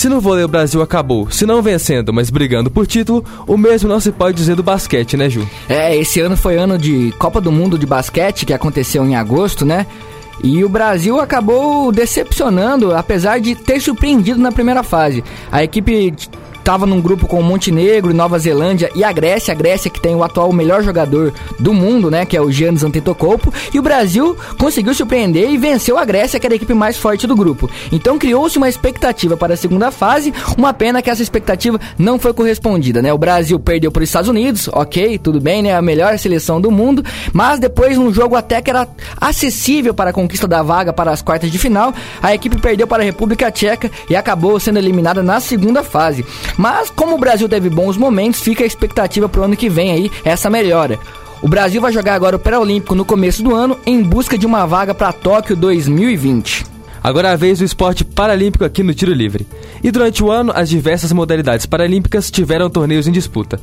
Se 0.00 0.08
no 0.08 0.18
vôlei 0.18 0.42
o 0.42 0.48
Brasil 0.48 0.80
acabou, 0.80 1.30
se 1.30 1.44
não 1.44 1.60
vencendo, 1.60 2.10
mas 2.10 2.30
brigando 2.30 2.70
por 2.70 2.86
título, 2.86 3.22
o 3.46 3.54
mesmo 3.58 3.86
não 3.86 4.00
se 4.00 4.10
pode 4.10 4.34
dizer 4.34 4.56
do 4.56 4.62
basquete, 4.62 5.14
né, 5.14 5.28
Ju? 5.28 5.46
É, 5.68 5.94
esse 5.94 6.20
ano 6.20 6.38
foi 6.38 6.56
ano 6.56 6.78
de 6.78 7.12
Copa 7.18 7.38
do 7.38 7.52
Mundo 7.52 7.76
de 7.76 7.84
Basquete, 7.84 8.46
que 8.46 8.54
aconteceu 8.54 9.04
em 9.04 9.14
agosto, 9.14 9.62
né? 9.62 9.86
E 10.42 10.64
o 10.64 10.70
Brasil 10.70 11.20
acabou 11.20 11.92
decepcionando, 11.92 12.96
apesar 12.96 13.40
de 13.40 13.54
ter 13.54 13.78
surpreendido 13.78 14.40
na 14.40 14.50
primeira 14.50 14.82
fase. 14.82 15.22
A 15.52 15.62
equipe 15.62 16.14
estava 16.70 16.86
num 16.86 17.00
grupo 17.00 17.26
com 17.26 17.42
Montenegro, 17.42 18.14
Nova 18.14 18.38
Zelândia 18.38 18.92
e 18.94 19.02
a 19.02 19.10
Grécia, 19.10 19.50
a 19.50 19.56
Grécia 19.56 19.90
que 19.90 20.00
tem 20.00 20.14
o 20.14 20.22
atual 20.22 20.52
melhor 20.52 20.84
jogador 20.84 21.34
do 21.58 21.74
mundo, 21.74 22.08
né, 22.12 22.24
que 22.24 22.36
é 22.36 22.40
o 22.40 22.48
Giannis 22.48 22.84
Antetokounmpo, 22.84 23.52
e 23.74 23.78
o 23.80 23.82
Brasil 23.82 24.36
conseguiu 24.56 24.94
surpreender 24.94 25.50
e 25.50 25.58
venceu 25.58 25.98
a 25.98 26.04
Grécia, 26.04 26.38
que 26.38 26.46
era 26.46 26.54
a 26.54 26.56
equipe 26.56 26.72
mais 26.72 26.96
forte 26.96 27.26
do 27.26 27.34
grupo. 27.34 27.68
Então 27.90 28.20
criou-se 28.20 28.56
uma 28.56 28.68
expectativa 28.68 29.36
para 29.36 29.54
a 29.54 29.56
segunda 29.56 29.90
fase, 29.90 30.32
uma 30.56 30.72
pena 30.72 31.02
que 31.02 31.10
essa 31.10 31.24
expectativa 31.24 31.80
não 31.98 32.20
foi 32.20 32.32
correspondida, 32.32 33.02
né? 33.02 33.12
O 33.12 33.18
Brasil 33.18 33.58
perdeu 33.58 33.90
para 33.90 34.04
os 34.04 34.08
Estados 34.08 34.28
Unidos, 34.28 34.68
ok, 34.72 35.18
tudo 35.18 35.40
bem, 35.40 35.64
né? 35.64 35.74
A 35.74 35.82
melhor 35.82 36.16
seleção 36.20 36.60
do 36.60 36.70
mundo, 36.70 37.04
mas 37.32 37.58
depois 37.58 37.98
num 37.98 38.14
jogo 38.14 38.36
até 38.36 38.62
que 38.62 38.70
era 38.70 38.86
acessível 39.20 39.92
para 39.92 40.10
a 40.10 40.12
conquista 40.12 40.46
da 40.46 40.62
vaga 40.62 40.92
para 40.92 41.10
as 41.10 41.20
quartas 41.20 41.50
de 41.50 41.58
final, 41.58 41.92
a 42.22 42.32
equipe 42.32 42.60
perdeu 42.60 42.86
para 42.86 43.02
a 43.02 43.06
República 43.06 43.50
Tcheca 43.50 43.90
e 44.08 44.14
acabou 44.14 44.60
sendo 44.60 44.78
eliminada 44.78 45.20
na 45.20 45.40
segunda 45.40 45.82
fase. 45.82 46.24
Mas 46.60 46.90
como 46.90 47.14
o 47.14 47.18
Brasil 47.18 47.48
teve 47.48 47.70
bons 47.70 47.96
momentos, 47.96 48.42
fica 48.42 48.62
a 48.62 48.66
expectativa 48.66 49.26
para 49.30 49.40
o 49.40 49.44
ano 49.44 49.56
que 49.56 49.70
vem 49.70 49.92
aí 49.92 50.12
essa 50.22 50.50
melhora. 50.50 51.00
O 51.40 51.48
Brasil 51.48 51.80
vai 51.80 51.90
jogar 51.90 52.12
agora 52.12 52.36
o 52.36 52.38
Pré-Olímpico 52.38 52.94
no 52.94 53.02
começo 53.02 53.42
do 53.42 53.54
ano 53.54 53.78
em 53.86 54.02
busca 54.02 54.36
de 54.36 54.44
uma 54.44 54.66
vaga 54.66 54.92
para 54.92 55.10
Tóquio 55.10 55.56
2020. 55.56 56.69
Agora 57.02 57.28
é 57.28 57.32
a 57.32 57.36
vez 57.36 57.58
do 57.58 57.64
esporte 57.64 58.04
paralímpico 58.04 58.64
aqui 58.64 58.82
no 58.82 58.94
tiro 58.94 59.12
livre. 59.12 59.46
E 59.82 59.90
durante 59.90 60.22
o 60.22 60.30
ano, 60.30 60.52
as 60.54 60.68
diversas 60.68 61.12
modalidades 61.12 61.66
paralímpicas 61.66 62.30
tiveram 62.30 62.68
torneios 62.68 63.08
em 63.08 63.12
disputa. 63.12 63.58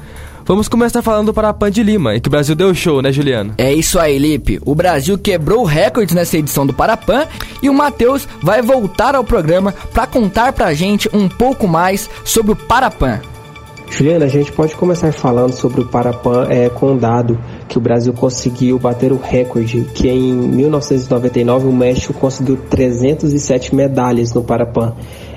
Vamos 0.45 0.67
começar 0.67 1.01
falando 1.01 1.33
para 1.33 1.49
a 1.49 1.53
Pan 1.53 1.69
de 1.69 1.83
Lima, 1.83 2.15
em 2.15 2.21
que 2.21 2.29
o 2.29 2.31
Brasil 2.31 2.55
deu 2.55 2.73
show, 2.73 3.01
né, 3.01 3.11
Juliano? 3.11 3.53
É 3.57 3.73
isso 3.73 3.99
aí, 3.99 4.17
Lipe. 4.17 4.59
O 4.65 4.73
Brasil 4.73 5.17
quebrou 5.17 5.65
recordes 5.65 6.15
nessa 6.15 6.37
edição 6.37 6.65
do 6.65 6.73
Parapan 6.73 7.25
e 7.61 7.69
o 7.69 7.73
Matheus 7.73 8.27
vai 8.41 8.61
voltar 8.61 9.13
ao 9.13 9.25
programa 9.25 9.73
para 9.93 10.07
contar 10.07 10.53
pra 10.53 10.73
gente 10.73 11.09
um 11.13 11.27
pouco 11.27 11.67
mais 11.67 12.09
sobre 12.23 12.53
o 12.53 12.55
Parapan. 12.55 13.19
Juliana, 13.89 14.25
a 14.25 14.29
gente 14.29 14.51
pode 14.51 14.75
começar 14.75 15.11
falando 15.11 15.53
sobre 15.53 15.81
o 15.81 15.85
Parapan 15.85 16.47
é, 16.49 16.69
com 16.69 16.93
um 16.93 16.97
dado 16.97 17.37
que 17.67 17.77
o 17.77 17.81
Brasil 17.81 18.13
conseguiu 18.13 18.79
bater 18.79 19.11
o 19.11 19.17
recorde, 19.17 19.85
que 19.93 20.07
em 20.07 20.33
1999 20.33 21.67
o 21.67 21.73
México 21.73 22.13
conseguiu 22.13 22.57
307 22.69 23.75
medalhas 23.75 24.33
no 24.33 24.43
Parapan. 24.43 24.93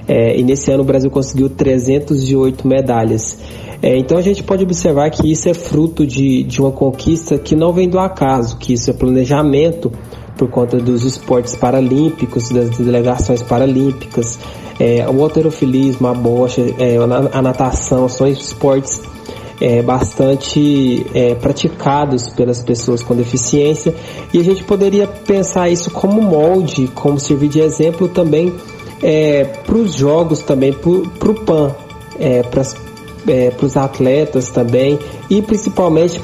É, 0.06 0.36
e 0.36 0.42
nesse 0.42 0.70
ano 0.70 0.82
o 0.82 0.86
Brasil 0.86 1.10
conseguiu 1.10 1.48
308 1.48 2.66
medalhas. 2.66 3.38
É, 3.82 3.96
então 3.96 4.18
a 4.18 4.22
gente 4.22 4.42
pode 4.42 4.62
observar 4.62 5.10
que 5.10 5.30
isso 5.30 5.48
é 5.48 5.54
fruto 5.54 6.06
de, 6.06 6.42
de 6.42 6.60
uma 6.60 6.70
conquista 6.70 7.38
que 7.38 7.54
não 7.54 7.72
vem 7.72 7.88
do 7.88 7.98
acaso, 7.98 8.58
que 8.58 8.74
isso 8.74 8.90
é 8.90 8.92
planejamento 8.92 9.90
por 10.36 10.48
conta 10.48 10.78
dos 10.78 11.04
esportes 11.04 11.54
paralímpicos, 11.54 12.48
das 12.50 12.70
delegações 12.78 13.42
paralímpicas, 13.42 14.38
é, 14.78 15.06
o 15.08 15.22
alterofilismo, 15.22 16.08
a 16.08 16.14
bocha, 16.14 16.62
é, 16.78 16.96
a 17.32 17.42
natação, 17.42 18.08
são 18.08 18.26
esportes 18.26 19.02
é, 19.60 19.82
bastante 19.82 21.06
é, 21.14 21.34
praticados 21.34 22.30
pelas 22.30 22.62
pessoas 22.62 23.02
com 23.02 23.14
deficiência 23.14 23.94
e 24.32 24.38
a 24.38 24.42
gente 24.42 24.64
poderia 24.64 25.06
pensar 25.06 25.68
isso 25.68 25.90
como 25.90 26.22
molde, 26.22 26.88
como 26.94 27.20
servir 27.20 27.48
de 27.48 27.60
exemplo 27.60 28.08
também 28.08 28.54
é, 29.02 29.44
para 29.44 29.76
os 29.76 29.94
jogos 29.94 30.40
também, 30.40 30.72
para 30.72 31.30
o 31.30 31.34
PAN, 31.44 31.74
é, 32.18 32.42
para 32.42 32.62
é, 33.28 33.52
os 33.60 33.76
atletas 33.76 34.50
também 34.50 34.98
e 35.28 35.42
principalmente 35.42 36.20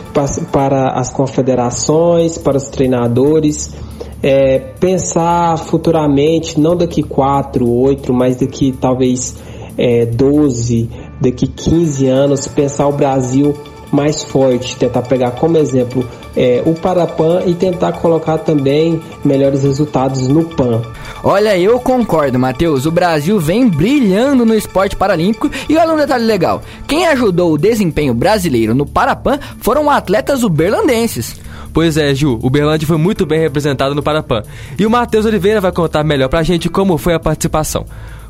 para, 0.52 0.90
as 0.90 1.10
confederações, 1.10 2.38
para 2.38 2.56
os 2.56 2.68
treinadores. 2.68 3.74
É, 4.22 4.58
pensar 4.80 5.56
futuramente, 5.58 6.58
não 6.58 6.74
daqui 6.74 7.02
4, 7.02 7.68
8, 7.70 8.12
mas 8.12 8.36
daqui 8.36 8.72
talvez 8.72 9.36
é, 9.76 10.06
12, 10.06 10.88
daqui 11.20 11.46
15 11.46 12.06
anos, 12.06 12.46
pensar 12.48 12.86
o 12.86 12.92
Brasil 12.92 13.54
mais 13.92 14.22
forte, 14.22 14.76
tentar 14.76 15.02
pegar 15.02 15.32
como 15.32 15.56
exemplo 15.56 16.06
é, 16.36 16.62
o 16.66 16.74
Parapan 16.74 17.42
e 17.46 17.54
tentar 17.54 17.92
colocar 17.92 18.38
também 18.38 19.00
melhores 19.24 19.62
resultados 19.62 20.28
no 20.28 20.44
PAN. 20.44 20.82
Olha, 21.24 21.58
eu 21.58 21.78
concordo, 21.80 22.38
Matheus. 22.38 22.84
O 22.84 22.90
Brasil 22.90 23.40
vem 23.40 23.68
brilhando 23.68 24.44
no 24.44 24.54
esporte 24.54 24.94
paralímpico 24.94 25.50
e 25.68 25.76
olha 25.76 25.92
um 25.92 25.96
detalhe 25.96 26.24
legal: 26.24 26.62
quem 26.86 27.06
ajudou 27.06 27.52
o 27.52 27.58
desempenho 27.58 28.12
brasileiro 28.12 28.74
no 28.74 28.84
Parapan 28.84 29.38
foram 29.60 29.88
atletas 29.88 30.42
uberlandenses. 30.42 31.40
Pois 31.72 31.96
é, 31.96 32.14
Ju, 32.14 32.38
o 32.42 32.48
Berlândia 32.48 32.86
foi 32.86 32.96
muito 32.96 33.26
bem 33.26 33.38
representado 33.38 33.94
no 33.94 34.02
Parapan. 34.02 34.42
E 34.78 34.86
o 34.86 34.90
Matheus 34.90 35.26
Oliveira 35.26 35.60
vai 35.60 35.72
contar 35.72 36.04
melhor 36.04 36.28
pra 36.28 36.42
gente 36.42 36.68
como 36.68 36.96
foi 36.96 37.14
a 37.14 37.20
participação. 37.20 37.84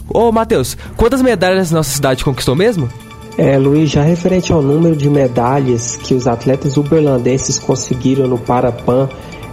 Ô, 0.09 0.31
Matheus, 0.33 0.77
quantas 0.97 1.21
medalhas 1.23 1.71
nossa 1.71 1.91
cidade 1.91 2.25
conquistou 2.25 2.55
mesmo? 2.55 2.89
É, 3.39 3.59
Luiz, 3.59 3.91
já 3.91 4.03
referente 4.03 4.53
ao 4.53 4.63
número 4.63 4.97
de 4.97 5.11
medalhas 5.11 5.97
que 5.97 6.15
os 6.15 6.27
atletas 6.27 6.77
uberlandenses 6.77 7.59
conseguiram 7.59 8.27
no 8.27 8.39
Parapan, 8.39 9.09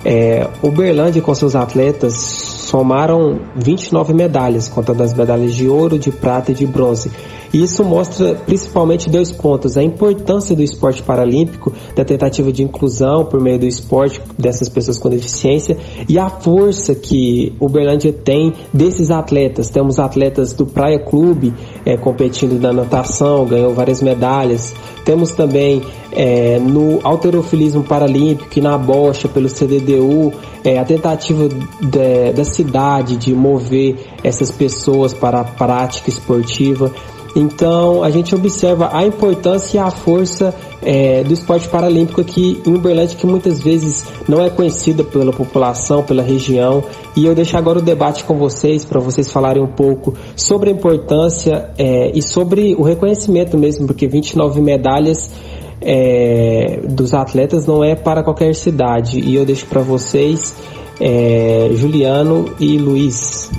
é, 0.05 0.47
Uberlândia 0.61 1.21
com 1.21 1.35
seus 1.35 1.55
atletas 1.55 2.62
somaram 2.73 3.39
29 3.55 4.13
medalhas, 4.15 4.67
contando 4.67 5.03
as 5.03 5.13
medalhas 5.13 5.53
de 5.53 5.67
ouro, 5.67 5.99
de 5.99 6.11
prata 6.11 6.51
e 6.51 6.55
de 6.55 6.65
bronze. 6.65 7.11
E 7.53 7.61
isso 7.61 7.83
mostra 7.83 8.33
principalmente 8.33 9.11
dois 9.11 9.31
pontos: 9.31 9.77
a 9.77 9.83
importância 9.83 10.55
do 10.55 10.63
esporte 10.63 11.03
paralímpico, 11.03 11.71
da 11.95 12.03
tentativa 12.03 12.51
de 12.51 12.63
inclusão 12.63 13.25
por 13.25 13.39
meio 13.39 13.59
do 13.59 13.67
esporte 13.67 14.19
dessas 14.39 14.69
pessoas 14.69 14.97
com 14.97 15.07
deficiência 15.07 15.77
e 16.09 16.17
a 16.17 16.31
força 16.31 16.95
que 16.95 17.53
Uberlândia 17.59 18.11
tem 18.11 18.53
desses 18.73 19.11
atletas. 19.11 19.69
Temos 19.69 19.99
atletas 19.99 20.51
do 20.51 20.65
Praia 20.65 20.97
Clube 20.97 21.53
é, 21.85 21.95
competindo 21.95 22.59
na 22.59 22.73
natação, 22.73 23.45
ganhou 23.45 23.71
várias 23.71 24.01
medalhas. 24.01 24.73
Temos 25.05 25.31
também 25.31 25.83
é, 26.11 26.57
no 26.57 27.01
alterofilismo 27.03 27.83
paralímpico 27.83 28.57
e 28.57 28.61
na 28.61 28.77
bocha 28.79 29.27
pelo 29.27 29.47
CDDU 29.49 30.33
é, 30.63 30.79
a 30.79 30.85
tentativa 30.85 31.49
de, 31.49 32.33
da 32.33 32.43
cidade 32.43 33.17
de 33.17 33.33
mover 33.33 33.97
essas 34.23 34.51
pessoas 34.51 35.13
para 35.13 35.41
a 35.41 35.43
prática 35.43 36.09
esportiva. 36.09 36.91
Então 37.35 38.03
a 38.03 38.11
gente 38.11 38.35
observa 38.35 38.91
a 38.93 39.05
importância 39.05 39.77
e 39.77 39.79
a 39.79 39.89
força 39.89 40.53
é, 40.83 41.23
do 41.23 41.33
esporte 41.33 41.67
paralímpico 41.67 42.21
aqui 42.21 42.61
em 42.65 42.75
Uberlândia, 42.75 43.17
que 43.17 43.25
muitas 43.25 43.59
vezes 43.61 44.05
não 44.27 44.41
é 44.41 44.49
conhecida 44.49 45.03
pela 45.03 45.33
população, 45.33 46.03
pela 46.03 46.21
região. 46.21 46.83
E 47.15 47.25
eu 47.25 47.33
deixo 47.33 47.57
agora 47.57 47.79
o 47.79 47.81
debate 47.81 48.23
com 48.23 48.37
vocês, 48.37 48.85
para 48.85 48.99
vocês 48.99 49.31
falarem 49.31 49.63
um 49.63 49.67
pouco 49.67 50.13
sobre 50.35 50.69
a 50.69 50.73
importância 50.73 51.71
é, 51.77 52.11
e 52.13 52.21
sobre 52.21 52.75
o 52.75 52.83
reconhecimento 52.83 53.57
mesmo, 53.57 53.87
porque 53.87 54.07
29 54.07 54.61
medalhas 54.61 55.31
é, 55.85 56.79
dos 56.87 57.13
atletas 57.13 57.65
não 57.65 57.83
é 57.83 57.95
para 57.95 58.23
qualquer 58.23 58.55
cidade. 58.55 59.19
E 59.19 59.35
eu 59.35 59.45
deixo 59.45 59.65
para 59.65 59.81
vocês, 59.81 60.55
é, 60.99 61.69
Juliano 61.73 62.53
e 62.59 62.77
Luiz. 62.77 63.51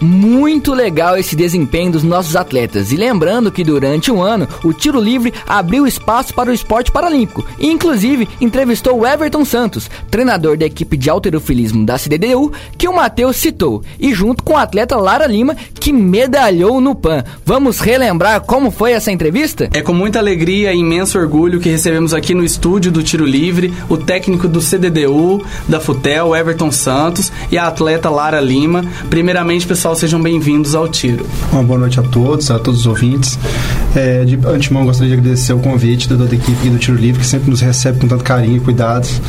Muito 0.00 0.72
legal 0.72 1.16
esse 1.16 1.36
desempenho 1.36 1.92
dos 1.92 2.02
nossos 2.02 2.34
atletas. 2.34 2.90
E 2.92 2.96
lembrando 2.96 3.52
que 3.52 3.62
durante 3.62 4.10
um 4.10 4.22
ano, 4.22 4.48
o 4.64 4.72
tiro 4.72 5.00
livre 5.00 5.32
abriu 5.46 5.86
espaço 5.86 6.32
para 6.32 6.50
o 6.50 6.54
esporte 6.54 6.90
paralímpico. 6.90 7.44
E, 7.58 7.66
inclusive, 7.66 8.28
entrevistou 8.40 8.98
o 8.98 9.06
Everton 9.06 9.44
Santos, 9.44 9.90
treinador 10.10 10.56
da 10.56 10.64
equipe 10.66 10.96
de 10.96 11.10
alterofilismo 11.10 11.84
da 11.84 11.98
CDDU, 11.98 12.52
que 12.78 12.88
o 12.88 12.94
Matheus 12.94 13.36
citou. 13.36 13.82
E 13.98 14.14
junto 14.14 14.42
com 14.42 14.56
a 14.56 14.62
atleta 14.62 14.96
Lara 14.96 15.26
Lima, 15.26 15.56
que 15.74 15.92
medalhou 15.92 16.80
no 16.80 16.94
PAN. 16.94 17.24
Vamos 17.44 17.80
relembrar 17.80 18.40
como 18.42 18.70
foi 18.70 18.92
essa 18.92 19.12
entrevista? 19.12 19.68
É 19.72 19.82
com 19.82 19.92
muita 19.92 20.18
alegria 20.18 20.72
e 20.72 20.78
imenso 20.78 21.18
orgulho 21.18 21.60
que 21.60 21.68
recebemos 21.68 22.14
aqui 22.14 22.34
no 22.34 22.44
estúdio 22.44 22.90
do 22.90 23.02
Tiro 23.02 23.24
Livre 23.24 23.72
o 23.88 23.96
técnico 23.96 24.48
do 24.48 24.60
CDDU, 24.60 25.44
da 25.68 25.80
FUTEL, 25.80 26.34
Everton 26.34 26.70
Santos, 26.70 27.30
e 27.50 27.58
a 27.58 27.66
atleta 27.66 28.08
Lara 28.08 28.40
Lima. 28.40 28.84
Primeiramente, 29.08 29.66
pessoal, 29.66 29.89
sejam 29.94 30.22
bem-vindos 30.22 30.74
ao 30.74 30.88
Tiro. 30.88 31.26
Uma 31.52 31.62
boa 31.62 31.78
noite 31.78 31.98
a 31.98 32.02
todos, 32.02 32.50
a 32.50 32.58
todos 32.58 32.80
os 32.80 32.86
ouvintes. 32.86 33.38
É, 33.94 34.24
de 34.24 34.38
antemão, 34.46 34.84
gostaria 34.84 35.14
de 35.14 35.20
agradecer 35.20 35.52
o 35.52 35.58
convite 35.58 36.08
da 36.08 36.16
toda 36.16 36.32
a 36.32 36.34
equipe 36.34 36.68
do 36.68 36.78
Tiro 36.78 36.96
Livre, 36.96 37.20
que 37.20 37.26
sempre 37.26 37.50
nos 37.50 37.60
recebe 37.60 37.98
com 37.98 38.06
tanto 38.06 38.22
carinho 38.22 38.56
e 38.56 38.60
cuidados. 38.60 39.20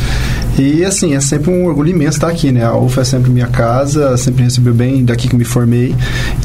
E, 0.59 0.83
assim, 0.83 1.15
é 1.15 1.19
sempre 1.21 1.49
um 1.49 1.65
orgulho 1.65 1.89
imenso 1.89 2.17
estar 2.17 2.27
aqui, 2.27 2.51
né? 2.51 2.65
A 2.65 2.75
UFA 2.75 3.01
é 3.01 3.03
sempre 3.03 3.31
minha 3.31 3.47
casa, 3.47 4.15
sempre 4.17 4.43
recebeu 4.43 4.73
bem 4.73 5.03
daqui 5.03 5.27
que 5.27 5.35
me 5.35 5.45
formei 5.45 5.95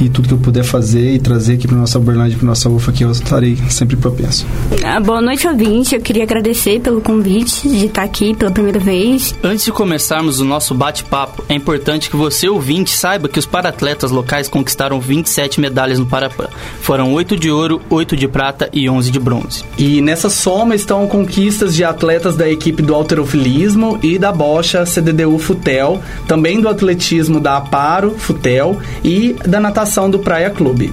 e 0.01 0.09
tudo 0.09 0.29
que 0.29 0.35
eu 0.35 0.39
puder 0.39 0.65
fazer 0.65 1.15
e 1.15 1.19
trazer 1.19 1.55
aqui 1.55 1.67
para 1.67 1.77
nossa 1.77 1.99
Uberlândia, 1.99 2.39
para 2.39 2.47
nossa 2.47 2.69
UFA, 2.69 2.93
que 2.93 3.05
eu 3.05 3.11
estarei 3.11 3.59
sempre 3.69 3.97
propenso. 3.97 4.47
Ah, 4.85 5.01
boa 5.01 5.21
noite, 5.21 5.47
ouvinte. 5.47 5.95
Eu 5.95 6.01
queria 6.01 6.23
agradecer 6.23 6.81
pelo 6.81 7.01
convite 7.01 7.69
de 7.69 7.87
estar 7.87 8.05
aqui 8.05 8.35
pela 8.35 8.51
primeira 8.51 8.79
vez. 8.79 9.35
Antes 9.43 9.65
de 9.65 9.73
começarmos 9.73 10.39
o 10.39 10.45
nosso 10.45 10.75
bate-papo, 10.75 11.45
é 11.49 11.55
importante 11.55 12.09
que 12.09 12.17
você, 12.17 12.49
ouvinte, 12.49 12.97
saiba 12.97 13.29
que 13.29 13.39
os 13.39 13.47
paratletas 13.47 14.06
locais 14.11 14.49
conquistaram 14.49 15.01
27 15.01 15.61
medalhas 15.61 15.99
no 15.99 16.07
Parapan. 16.07 16.49
Foram 16.81 17.13
8 17.13 17.37
de 17.37 17.51
ouro, 17.51 17.81
8 17.91 18.17
de 18.17 18.29
prata 18.29 18.69
e 18.73 18.89
11 18.89 19.11
de 19.11 19.19
bronze. 19.19 19.65
E 19.79 20.01
nessa 20.01 20.29
soma 20.29 20.75
estão 20.75 21.07
conquistas 21.07 21.75
de 21.75 21.85
atletas 21.85 22.37
da 22.37 22.49
equipe 22.49 22.83
do 22.83 22.95
alterofilismo 22.95 23.99
e 24.03 24.19
da 24.19 24.33
bocha 24.33 24.85
CDDU 24.85 25.39
Futel, 25.39 26.01
também 26.27 26.61
do 26.61 26.69
atletismo 26.69 27.41
da 27.41 27.57
Aparo 27.57 28.13
Futel 28.19 28.79
e 29.05 29.37
da 29.47 29.61
natação 29.61 30.11
do 30.11 30.19
Praia 30.19 30.51
Clube. 30.51 30.93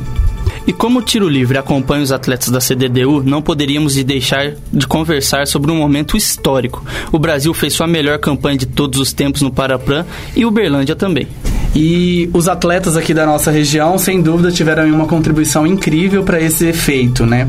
E 0.66 0.72
como 0.72 1.00
o 1.00 1.02
tiro 1.02 1.28
livre 1.28 1.58
acompanha 1.58 2.04
os 2.04 2.12
atletas 2.12 2.50
da 2.50 2.62
CDDU, 2.62 3.22
não 3.24 3.42
poderíamos 3.42 3.96
deixar 4.04 4.54
de 4.72 4.88
conversar 4.88 5.46
sobre 5.48 5.72
um 5.72 5.76
momento 5.76 6.16
histórico. 6.16 6.84
O 7.12 7.20
Brasil 7.20 7.54
fez 7.54 7.74
sua 7.74 7.88
melhor 7.88 8.18
campanha 8.20 8.58
de 8.58 8.66
todos 8.66 9.00
os 9.00 9.12
tempos 9.12 9.42
no 9.42 9.52
Paraplan 9.52 10.06
e 10.36 10.46
Uberlândia 10.46 10.96
também. 10.96 11.28
E 11.76 12.30
os 12.34 12.48
atletas 12.48 12.96
aqui 12.96 13.14
da 13.14 13.26
nossa 13.26 13.50
região, 13.50 13.98
sem 13.98 14.22
dúvida, 14.22 14.52
tiveram 14.52 14.86
uma 14.86 15.08
contribuição 15.08 15.66
incrível 15.66 16.24
para 16.24 16.40
esse 16.40 16.68
efeito, 16.68 17.26
né? 17.26 17.48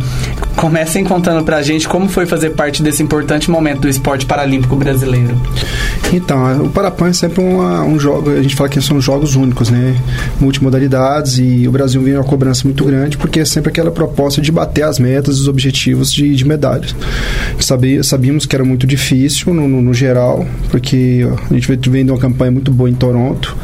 Comecem 0.57 1.05
contando 1.05 1.45
pra 1.45 1.63
gente 1.63 1.89
como 1.89 2.09
foi 2.09 2.27
fazer 2.27 2.51
parte 2.51 2.83
desse 2.83 3.03
importante 3.03 3.51
momento 3.51 3.81
do 3.81 3.89
esporte 3.89 4.25
paralímpico 4.25 4.77
brasileiro. 4.77 5.37
Então, 6.13 6.65
o 6.65 6.71
Parapan 6.71 7.09
é 7.09 7.13
sempre 7.13 7.43
uma, 7.43 7.83
um 7.83 7.99
jogo, 7.99 8.31
a 8.31 8.43
gente 8.43 8.55
fala 8.55 8.69
que 8.69 8.81
são 8.81 9.01
jogos 9.01 9.35
únicos, 9.35 9.71
né? 9.71 9.97
Multimodalidades 10.41 11.39
e 11.39 11.67
o 11.67 11.73
Brasil 11.73 12.01
vem 12.03 12.15
uma 12.15 12.25
cobrança 12.25 12.65
muito 12.65 12.85
grande 12.85 13.17
porque 13.17 13.41
é 13.41 13.45
sempre 13.45 13.71
aquela 13.71 13.91
proposta 13.91 14.41
de 14.41 14.53
bater 14.53 14.85
as 14.85 14.99
metas, 14.99 15.41
os 15.41 15.49
objetivos 15.49 16.13
de, 16.13 16.35
de 16.35 16.45
medalhas. 16.45 16.95
Sabia, 17.59 18.03
sabíamos 18.03 18.47
que 18.47 18.55
era 18.55 18.65
muito 18.65 18.87
difícil 18.87 19.53
no, 19.53 19.67
no, 19.67 19.83
no 19.83 19.95
geral, 19.95 20.47
porque 20.71 21.27
a 21.51 21.55
gente 21.55 21.91
vem 21.91 22.05
de 22.05 22.13
uma 22.13 22.19
campanha 22.19 22.53
muito 22.53 22.71
boa 22.71 22.89
em 22.89 22.95
Toronto 22.95 23.57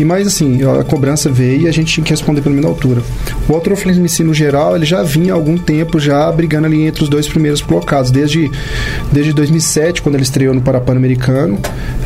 e 0.00 0.04
mais 0.04 0.26
assim, 0.26 0.60
a 0.62 0.82
cobrança 0.82 1.28
veio 1.28 1.62
e 1.62 1.68
a 1.68 1.72
gente 1.72 1.92
tinha 1.92 2.02
que 2.02 2.10
responder 2.10 2.40
pelo 2.40 2.54
menos 2.54 2.70
na 2.70 2.74
altura. 2.74 3.02
O 3.46 4.08
si, 4.08 4.24
no 4.24 4.32
geral, 4.32 4.74
ele 4.74 4.86
já 4.86 5.02
vinha 5.02 5.34
há 5.34 5.36
algum 5.36 5.58
tempo 5.58 6.00
já 6.00 6.32
brigando 6.32 6.66
ali 6.66 6.86
entre 6.86 7.02
os 7.02 7.08
dois 7.10 7.28
primeiros 7.28 7.60
colocados. 7.60 8.10
Desde, 8.10 8.50
desde 9.12 9.34
2007, 9.34 10.00
quando 10.00 10.14
ele 10.14 10.22
estreou 10.22 10.54
no 10.54 10.62
Parapan-Americano, 10.62 11.58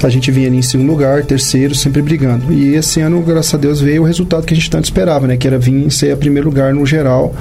a 0.02 0.08
gente 0.08 0.28
vinha 0.32 0.48
ali 0.48 0.56
em 0.56 0.62
segundo 0.62 0.88
lugar, 0.88 1.24
terceiro, 1.24 1.72
sempre 1.72 2.02
brigando. 2.02 2.52
E 2.52 2.74
esse 2.74 3.00
ano, 3.00 3.20
graças 3.22 3.54
a 3.54 3.58
Deus, 3.58 3.80
veio 3.80 4.02
o 4.02 4.04
resultado 4.04 4.44
que 4.44 4.54
a 4.54 4.56
gente 4.56 4.68
tanto 4.68 4.84
esperava, 4.84 5.28
né? 5.28 5.36
Que 5.36 5.46
era 5.46 5.58
vir 5.58 5.88
ser 5.92 6.12
a 6.12 6.16
primeiro 6.16 6.48
lugar 6.48 6.74
no 6.74 6.84
geral 6.84 7.32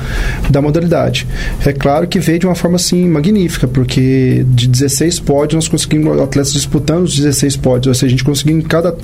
da 0.52 0.62
modalidade. 0.62 1.28
É 1.66 1.74
claro 1.74 2.08
que 2.08 2.20
veio 2.20 2.38
de 2.38 2.46
uma 2.46 2.56
forma, 2.56 2.76
assim, 2.76 3.08
magnífica, 3.10 3.68
porque 3.68 4.46
de 4.50 4.68
16 4.68 5.20
pódios, 5.22 5.56
nós 5.56 5.68
conseguimos 5.68 6.20
atletas 6.22 6.54
disputando 6.54 7.06
os 7.06 7.16
16 7.16 7.58
pódios. 7.58 7.88
Ou 7.88 7.94
seja, 7.96 8.06
a 8.06 8.10
gente 8.10 8.24
conseguiu 8.24 8.56
em 8.56 8.62
cada, 8.62 8.96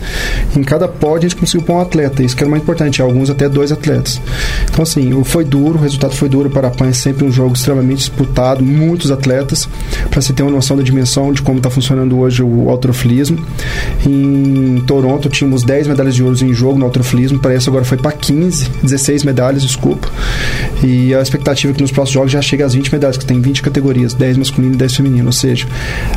em 0.56 0.62
cada 0.62 0.88
pódio, 0.88 1.26
conseguiu 1.40 1.66
pôr 1.66 1.76
um 1.76 1.82
atleta, 1.82 2.24
isso 2.24 2.36
que 2.36 2.44
era 2.44 2.50
mais 2.50 2.62
importante, 2.62 3.02
alguns 3.02 3.30
até 3.30 3.48
dois 3.48 3.72
atletas. 3.72 4.22
Então, 4.70 4.84
assim, 4.84 5.24
foi 5.24 5.44
duro, 5.44 5.78
o 5.78 5.82
resultado 5.82 6.14
foi 6.14 6.30
duro 6.30 6.50
para 6.50 6.68
a 6.68 6.88
é 6.88 6.94
sempre 6.94 7.26
um 7.26 7.32
jogo 7.32 7.54
extremamente 7.54 8.00
disputado, 8.00 8.64
muitos 8.64 9.12
atletas, 9.12 9.68
para 10.10 10.22
você 10.22 10.34
ter 10.34 10.44
uma 10.44 10.52
noção 10.52 10.76
da 10.76 10.84
dimensão 10.84 11.32
de 11.32 11.42
como 11.42 11.58
está 11.58 11.70
funcionando 11.70 12.18
hoje 12.20 12.44
o 12.44 12.70
autorofilismo. 12.70 13.46
Em 14.06 14.82
Toronto 14.86 15.30
tínhamos 15.30 15.64
10 15.64 15.88
medalhas 15.88 16.16
de 16.16 16.24
ouro 16.24 16.36
em 16.44 16.54
jogo 16.54 16.78
no 16.78 16.86
autorofilismo, 16.86 17.40
para 17.40 17.56
isso 17.56 17.70
agora 17.70 17.86
foi 17.86 17.98
para 17.98 18.12
15, 18.12 18.70
16 18.84 19.24
medalhas, 19.24 19.62
desculpa. 19.62 20.10
E 20.84 21.14
a 21.14 21.22
expectativa 21.22 21.74
é 21.74 21.76
que 21.76 21.82
nos 21.82 21.92
próximos 21.92 22.14
jogos 22.14 22.32
já 22.32 22.42
chegue 22.42 22.64
às 22.64 22.74
20 22.74 22.92
medalhas, 22.92 23.18
que 23.18 23.26
tem 23.26 23.42
20 23.42 23.62
categorias, 23.62 24.14
10 24.14 24.38
masculino 24.38 24.74
e 24.74 24.78
10 24.78 24.96
feminino, 24.96 25.26
ou 25.28 25.32
seja, 25.32 25.68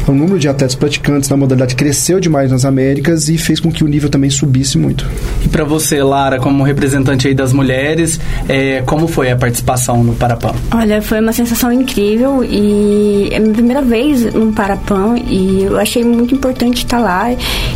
o 0.06 0.12
número 0.12 0.38
de 0.38 0.48
atletas 0.48 0.74
praticantes 0.74 1.28
na 1.28 1.36
modalidade 1.36 1.74
cresceu 1.74 2.20
demais 2.20 2.50
nas 2.50 2.64
Américas 2.64 3.28
e 3.28 3.36
fez 3.36 3.60
com 3.60 3.70
que 3.70 3.84
o 3.84 3.88
nível 3.88 4.08
também 4.08 4.30
subisse 4.30 4.78
muito. 4.78 5.08
E 5.44 5.48
para 5.48 5.64
você, 5.64 6.02
Lara, 6.02 6.38
como 6.38 6.62
representante 6.62 7.28
aí 7.28 7.34
das 7.34 7.52
mulheres, 7.52 8.20
é, 8.48 8.82
como 8.82 9.06
foi 9.06 9.30
a 9.30 9.36
participação 9.36 10.02
no 10.02 10.14
Parapan? 10.14 10.52
Olha, 10.72 11.02
foi 11.02 11.20
uma 11.20 11.32
sensação 11.32 11.72
incrível 11.72 12.44
e 12.44 13.28
é 13.30 13.36
a 13.36 13.40
minha 13.40 13.52
primeira 13.52 13.81
vez 13.84 14.32
no 14.34 14.52
Parapan 14.52 15.16
e 15.26 15.64
eu 15.64 15.78
achei 15.78 16.04
muito 16.04 16.34
importante 16.34 16.78
estar 16.78 16.98
lá 16.98 17.26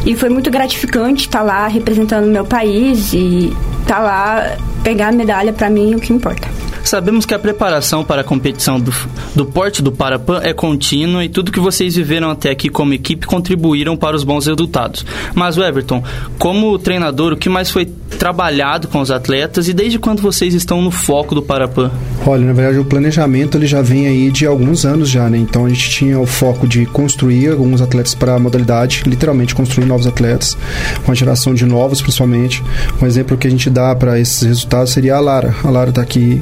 e 0.04 0.16
foi 0.16 0.28
muito 0.28 0.50
gratificante 0.50 1.26
estar 1.26 1.42
lá 1.42 1.66
representando 1.66 2.26
o 2.26 2.30
meu 2.30 2.44
país 2.44 3.12
e 3.12 3.52
estar 3.80 4.00
lá 4.00 4.56
pegar 4.82 5.08
a 5.08 5.12
medalha 5.12 5.52
para 5.52 5.68
mim 5.70 5.94
o 5.94 6.00
que 6.00 6.12
importa. 6.12 6.48
Sabemos 6.86 7.26
que 7.26 7.34
a 7.34 7.38
preparação 7.38 8.04
para 8.04 8.20
a 8.20 8.24
competição 8.24 8.78
do, 8.78 8.94
do 9.34 9.44
porte 9.44 9.82
do 9.82 9.90
Parapan 9.90 10.40
é 10.44 10.52
contínua 10.52 11.24
e 11.24 11.28
tudo 11.28 11.50
que 11.50 11.58
vocês 11.58 11.96
viveram 11.96 12.30
até 12.30 12.48
aqui 12.48 12.68
como 12.68 12.94
equipe 12.94 13.26
contribuíram 13.26 13.96
para 13.96 14.14
os 14.14 14.22
bons 14.22 14.46
resultados. 14.46 15.04
Mas, 15.34 15.56
Everton, 15.56 16.00
como 16.38 16.78
treinador, 16.78 17.32
o 17.32 17.36
que 17.36 17.48
mais 17.48 17.72
foi 17.72 17.86
trabalhado 17.86 18.86
com 18.86 19.00
os 19.00 19.10
atletas 19.10 19.66
e 19.66 19.72
desde 19.72 19.98
quando 19.98 20.22
vocês 20.22 20.54
estão 20.54 20.80
no 20.80 20.92
foco 20.92 21.34
do 21.34 21.42
Parapan? 21.42 21.90
Olha, 22.24 22.46
na 22.46 22.52
verdade, 22.52 22.78
o 22.78 22.84
planejamento 22.84 23.58
ele 23.58 23.66
já 23.66 23.82
vem 23.82 24.06
aí 24.06 24.30
de 24.30 24.46
alguns 24.46 24.86
anos 24.86 25.08
já, 25.08 25.28
né? 25.28 25.38
Então 25.38 25.66
a 25.66 25.68
gente 25.68 25.90
tinha 25.90 26.20
o 26.20 26.24
foco 26.24 26.68
de 26.68 26.86
construir 26.86 27.50
alguns 27.50 27.82
atletas 27.82 28.14
para 28.14 28.36
a 28.36 28.38
modalidade, 28.38 29.02
literalmente 29.06 29.56
construir 29.56 29.86
novos 29.86 30.06
atletas, 30.06 30.56
uma 31.04 31.16
geração 31.16 31.52
de 31.52 31.66
novos 31.66 32.00
principalmente. 32.00 32.62
Um 33.02 33.06
exemplo 33.06 33.36
que 33.36 33.48
a 33.48 33.50
gente 33.50 33.68
dá 33.68 33.92
para 33.96 34.20
esses 34.20 34.42
resultados 34.42 34.92
seria 34.92 35.16
a 35.16 35.20
Lara. 35.20 35.52
A 35.64 35.70
Lara 35.70 35.90
está 35.90 36.00
aqui 36.00 36.40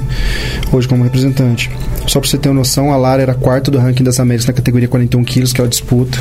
hoje 0.73 0.89
como 0.89 1.05
representante. 1.05 1.71
Só 2.07 2.21
para 2.21 2.29
você 2.29 2.39
ter 2.39 2.49
uma 2.49 2.57
noção, 2.57 2.93
a 2.93 2.97
Lara 2.97 3.23
era 3.23 3.35
quarto 3.35 3.71
do 3.71 3.79
ranking 3.79 4.05
das 4.05 4.21
Américas 4.21 4.47
na 4.47 4.53
categoria 4.53 4.89
41 4.89 5.25
quilos, 5.25 5.53
que 5.53 5.61
é 5.61 5.65
a 5.65 5.67
disputa. 5.67 6.19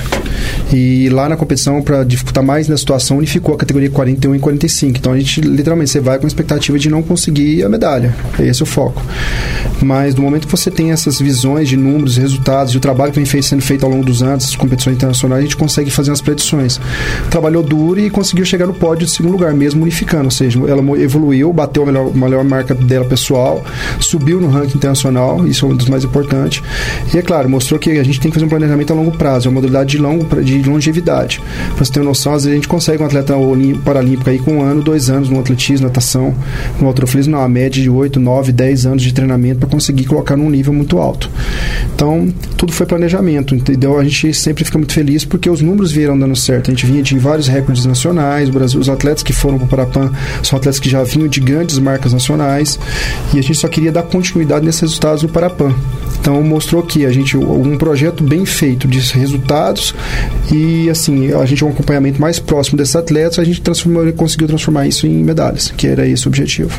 E 0.71 1.09
lá 1.09 1.27
na 1.27 1.35
competição, 1.35 1.81
para 1.81 2.03
dificultar 2.03 2.43
mais 2.43 2.67
na 2.67 2.77
situação, 2.77 3.17
unificou 3.17 3.55
a 3.55 3.57
categoria 3.57 3.89
41 3.89 4.35
e 4.35 4.39
45. 4.39 4.97
Então 4.97 5.11
a 5.13 5.17
gente, 5.17 5.41
literalmente, 5.41 5.91
você 5.91 5.99
vai 5.99 6.17
com 6.17 6.25
a 6.25 6.27
expectativa 6.27 6.79
de 6.79 6.89
não 6.89 7.03
conseguir 7.03 7.63
a 7.63 7.69
medalha. 7.69 8.15
Esse 8.39 8.61
é 8.61 8.63
o 8.63 8.65
foco. 8.65 9.01
Mas 9.81 10.15
no 10.15 10.21
momento 10.21 10.47
que 10.47 10.51
você 10.51 10.71
tem 10.71 10.91
essas 10.91 11.19
visões 11.19 11.67
de 11.67 11.75
números, 11.75 12.17
resultados, 12.17 12.73
e 12.73 12.77
o 12.77 12.79
trabalho 12.79 13.11
que 13.11 13.19
vem 13.19 13.41
sendo 13.41 13.61
feito 13.61 13.85
ao 13.85 13.91
longo 13.91 14.05
dos 14.05 14.23
anos, 14.23 14.45
as 14.45 14.55
competições 14.55 14.95
internacionais, 14.95 15.39
a 15.39 15.43
gente 15.43 15.57
consegue 15.57 15.91
fazer 15.91 16.11
umas 16.11 16.21
predições. 16.21 16.79
Trabalhou 17.29 17.61
duro 17.61 17.99
e 17.99 18.09
conseguiu 18.09 18.45
chegar 18.45 18.65
no 18.65 18.73
pódio 18.73 19.05
de 19.05 19.11
segundo 19.11 19.33
lugar, 19.33 19.53
mesmo 19.53 19.81
unificando. 19.81 20.25
Ou 20.25 20.31
seja, 20.31 20.59
ela 20.67 20.81
evoluiu, 20.99 21.51
bateu 21.51 21.83
a 21.83 21.85
melhor, 21.85 22.11
a 22.13 22.17
melhor 22.17 22.43
marca 22.43 22.73
dela 22.73 23.05
pessoal, 23.05 23.63
subiu 24.05 24.39
no 24.39 24.49
ranking 24.49 24.77
internacional, 24.77 25.45
isso 25.47 25.65
é 25.65 25.69
um 25.69 25.75
dos 25.75 25.89
mais 25.89 26.03
importantes. 26.03 26.61
E 27.13 27.17
é 27.17 27.21
claro, 27.21 27.49
mostrou 27.49 27.79
que 27.79 27.91
a 27.91 28.03
gente 28.03 28.19
tem 28.19 28.29
que 28.29 28.35
fazer 28.35 28.45
um 28.45 28.49
planejamento 28.49 28.91
a 28.91 28.95
longo 28.95 29.11
prazo, 29.11 29.47
é 29.47 29.49
uma 29.49 29.55
modalidade 29.55 29.91
de, 29.91 29.97
longo, 29.97 30.41
de 30.41 30.63
longevidade. 30.63 31.41
Para 31.75 31.85
você 31.85 31.91
ter 31.91 31.99
uma 31.99 32.07
noção, 32.07 32.33
às 32.33 32.43
vezes 32.43 32.53
a 32.53 32.55
gente 32.55 32.67
consegue 32.67 33.01
um 33.01 33.05
atleta 33.05 33.33
paralímpico 33.83 34.29
aí 34.29 34.39
com 34.39 34.57
um 34.57 34.61
ano, 34.61 34.81
dois 34.81 35.09
anos 35.09 35.29
no 35.29 35.39
atletismo, 35.39 35.87
natação, 35.87 36.33
no 36.79 36.87
autorofilismo, 36.87 37.37
uma 37.37 37.49
média 37.49 37.81
de 37.81 37.89
8, 37.89 38.19
9, 38.19 38.51
10 38.51 38.85
anos 38.85 39.03
de 39.03 39.13
treinamento 39.13 39.59
para 39.59 39.69
conseguir 39.69 40.05
colocar 40.05 40.35
num 40.35 40.49
nível 40.49 40.73
muito 40.73 40.97
alto. 40.97 41.29
Então, 41.95 42.33
tudo 42.57 42.71
foi 42.71 42.85
planejamento, 42.85 43.55
entendeu? 43.55 43.99
A 43.99 44.03
gente 44.03 44.33
sempre 44.33 44.63
fica 44.63 44.77
muito 44.77 44.93
feliz 44.93 45.25
porque 45.25 45.49
os 45.49 45.61
números 45.61 45.91
vieram 45.91 46.17
dando 46.17 46.35
certo. 46.35 46.69
A 46.69 46.73
gente 46.73 46.85
vinha 46.85 47.01
de 47.01 47.17
vários 47.17 47.47
recordes 47.47 47.85
nacionais, 47.85 48.49
Brasil, 48.49 48.79
os 48.79 48.89
atletas 48.89 49.23
que 49.23 49.33
foram 49.33 49.57
para 49.57 49.65
o 49.65 49.69
Parapan 49.69 50.11
são 50.41 50.57
atletas 50.57 50.79
que 50.79 50.89
já 50.89 51.03
vinham 51.03 51.27
de 51.27 51.39
grandes 51.39 51.77
marcas 51.79 52.13
nacionais 52.13 52.79
e 53.33 53.39
a 53.39 53.41
gente 53.41 53.55
só 53.55 53.67
queria 53.67 53.91
dar 53.93 54.03
continuidade 54.03 54.65
nesses 54.65 54.81
resultados 54.81 55.23
no 55.23 55.29
Parapan. 55.29 55.73
Então 56.19 56.41
mostrou 56.41 56.81
que 56.83 57.05
a 57.05 57.11
gente 57.11 57.37
um 57.37 57.77
projeto 57.77 58.23
bem 58.23 58.45
feito 58.45 58.87
de 58.87 58.99
resultados 59.13 59.93
e 60.51 60.89
assim 60.89 61.33
a 61.33 61.45
gente 61.45 61.63
um 61.63 61.69
acompanhamento 61.69 62.19
mais 62.19 62.39
próximo 62.39 62.77
desses 62.77 62.95
atletas, 62.95 63.39
a 63.39 63.43
gente 63.43 63.61
transformou, 63.61 64.11
conseguiu 64.13 64.47
transformar 64.47 64.87
isso 64.87 65.05
em 65.05 65.23
medalhas, 65.23 65.73
que 65.75 65.87
era 65.87 66.07
esse 66.07 66.27
o 66.27 66.29
objetivo. 66.29 66.71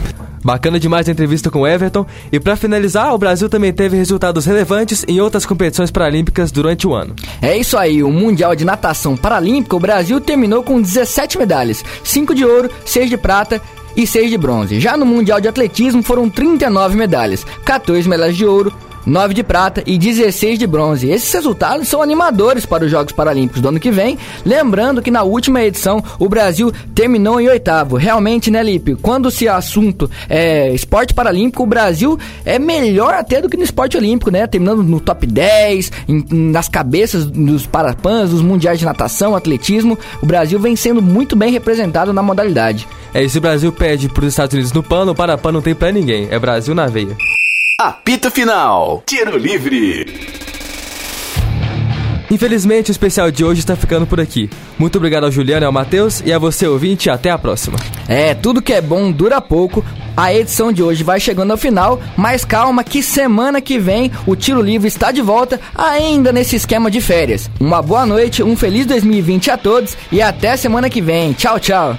Bacana 0.44 0.78
demais 0.78 1.08
a 1.08 1.12
entrevista 1.12 1.50
com 1.50 1.60
o 1.60 1.66
Everton. 1.66 2.04
E 2.30 2.38
para 2.38 2.54
finalizar, 2.54 3.14
o 3.14 3.18
Brasil 3.18 3.48
também 3.48 3.72
teve 3.72 3.96
resultados 3.96 4.44
relevantes 4.44 5.02
em 5.08 5.18
outras 5.18 5.46
competições 5.46 5.90
paralímpicas 5.90 6.52
durante 6.52 6.86
o 6.86 6.92
ano. 6.92 7.16
É 7.40 7.56
isso 7.56 7.78
aí, 7.78 8.02
o 8.02 8.10
Mundial 8.10 8.54
de 8.54 8.62
Natação 8.62 9.16
Paralímpica, 9.16 9.74
o 9.74 9.80
Brasil 9.80 10.20
terminou 10.20 10.62
com 10.62 10.80
17 10.80 11.38
medalhas: 11.38 11.82
5 12.04 12.34
de 12.34 12.44
ouro, 12.44 12.70
6 12.84 13.08
de 13.08 13.16
prata 13.16 13.60
e 13.96 14.06
6 14.06 14.30
de 14.30 14.38
bronze. 14.38 14.80
Já 14.80 14.96
no 14.96 15.06
Mundial 15.06 15.40
de 15.40 15.48
Atletismo 15.48 16.02
foram 16.02 16.28
39 16.28 16.96
medalhas: 16.96 17.46
14 17.64 18.08
medalhas 18.08 18.36
de 18.36 18.44
ouro, 18.44 18.72
9 19.06 19.34
de 19.34 19.42
prata 19.42 19.82
e 19.86 19.98
16 19.98 20.58
de 20.58 20.66
bronze. 20.66 21.10
Esses 21.10 21.32
resultados 21.32 21.88
são 21.88 22.02
animadores 22.02 22.66
para 22.66 22.84
os 22.84 22.90
Jogos 22.90 23.12
Paralímpicos 23.12 23.60
do 23.60 23.68
ano 23.68 23.80
que 23.80 23.90
vem. 23.90 24.18
Lembrando 24.44 25.02
que 25.02 25.10
na 25.10 25.22
última 25.22 25.62
edição 25.62 26.02
o 26.18 26.28
Brasil 26.28 26.72
terminou 26.94 27.40
em 27.40 27.48
oitavo. 27.48 27.96
Realmente, 27.96 28.50
né, 28.50 28.62
Lipe? 28.62 28.94
Quando 28.96 29.30
se 29.30 29.48
assunto 29.48 30.10
é 30.28 30.72
esporte 30.74 31.14
paralímpico, 31.14 31.62
o 31.62 31.66
Brasil 31.66 32.18
é 32.44 32.58
melhor 32.58 33.14
até 33.14 33.40
do 33.40 33.48
que 33.48 33.56
no 33.56 33.62
esporte 33.64 33.96
olímpico, 33.96 34.30
né? 34.30 34.46
Terminando 34.46 34.82
no 34.82 35.00
top 35.00 35.26
10, 35.26 35.92
em, 36.08 36.24
nas 36.30 36.68
cabeças 36.68 37.24
dos 37.24 37.66
parapãs, 37.66 38.30
dos 38.30 38.42
mundiais 38.42 38.78
de 38.78 38.84
natação, 38.84 39.34
atletismo. 39.34 39.98
O 40.22 40.26
Brasil 40.26 40.58
vem 40.58 40.76
sendo 40.76 41.02
muito 41.02 41.36
bem 41.36 41.52
representado 41.52 42.12
na 42.12 42.22
modalidade. 42.22 42.88
É, 43.12 43.22
e 43.22 43.28
se 43.28 43.38
o 43.38 43.40
Brasil 43.40 43.72
pede 43.72 44.08
para 44.08 44.24
os 44.24 44.28
Estados 44.28 44.54
Unidos 44.54 44.72
no 44.72 44.82
pano, 44.82 45.12
o 45.12 45.14
parapã 45.14 45.52
não 45.52 45.62
tem 45.62 45.74
para 45.74 45.92
ninguém. 45.92 46.28
É 46.30 46.38
Brasil 46.38 46.74
na 46.74 46.86
veia. 46.86 47.16
Apito 47.86 48.30
Final. 48.30 49.02
Tiro 49.04 49.36
livre. 49.36 50.06
Infelizmente, 52.30 52.90
o 52.90 52.92
especial 52.92 53.30
de 53.30 53.44
hoje 53.44 53.60
está 53.60 53.76
ficando 53.76 54.06
por 54.06 54.18
aqui. 54.18 54.48
Muito 54.78 54.96
obrigado 54.96 55.24
ao 55.24 55.30
Juliano 55.30 55.64
e 55.64 55.66
ao 55.66 55.72
Matheus 55.72 56.22
e 56.24 56.32
a 56.32 56.38
você 56.38 56.66
ouvinte, 56.66 57.10
até 57.10 57.28
a 57.28 57.36
próxima. 57.36 57.76
É, 58.08 58.32
tudo 58.32 58.62
que 58.62 58.72
é 58.72 58.80
bom 58.80 59.12
dura 59.12 59.38
pouco. 59.38 59.84
A 60.16 60.32
edição 60.32 60.72
de 60.72 60.82
hoje 60.82 61.04
vai 61.04 61.20
chegando 61.20 61.50
ao 61.50 61.58
final, 61.58 62.00
mas 62.16 62.42
calma 62.42 62.82
que 62.82 63.02
semana 63.02 63.60
que 63.60 63.78
vem 63.78 64.10
o 64.26 64.34
Tiro 64.34 64.62
Livre 64.62 64.88
está 64.88 65.12
de 65.12 65.20
volta, 65.20 65.60
ainda 65.74 66.32
nesse 66.32 66.56
esquema 66.56 66.90
de 66.90 67.02
férias. 67.02 67.50
Uma 67.60 67.82
boa 67.82 68.06
noite, 68.06 68.42
um 68.42 68.56
feliz 68.56 68.86
2020 68.86 69.50
a 69.50 69.58
todos 69.58 69.94
e 70.10 70.22
até 70.22 70.56
semana 70.56 70.88
que 70.88 71.02
vem. 71.02 71.34
Tchau, 71.34 71.60
tchau. 71.60 71.98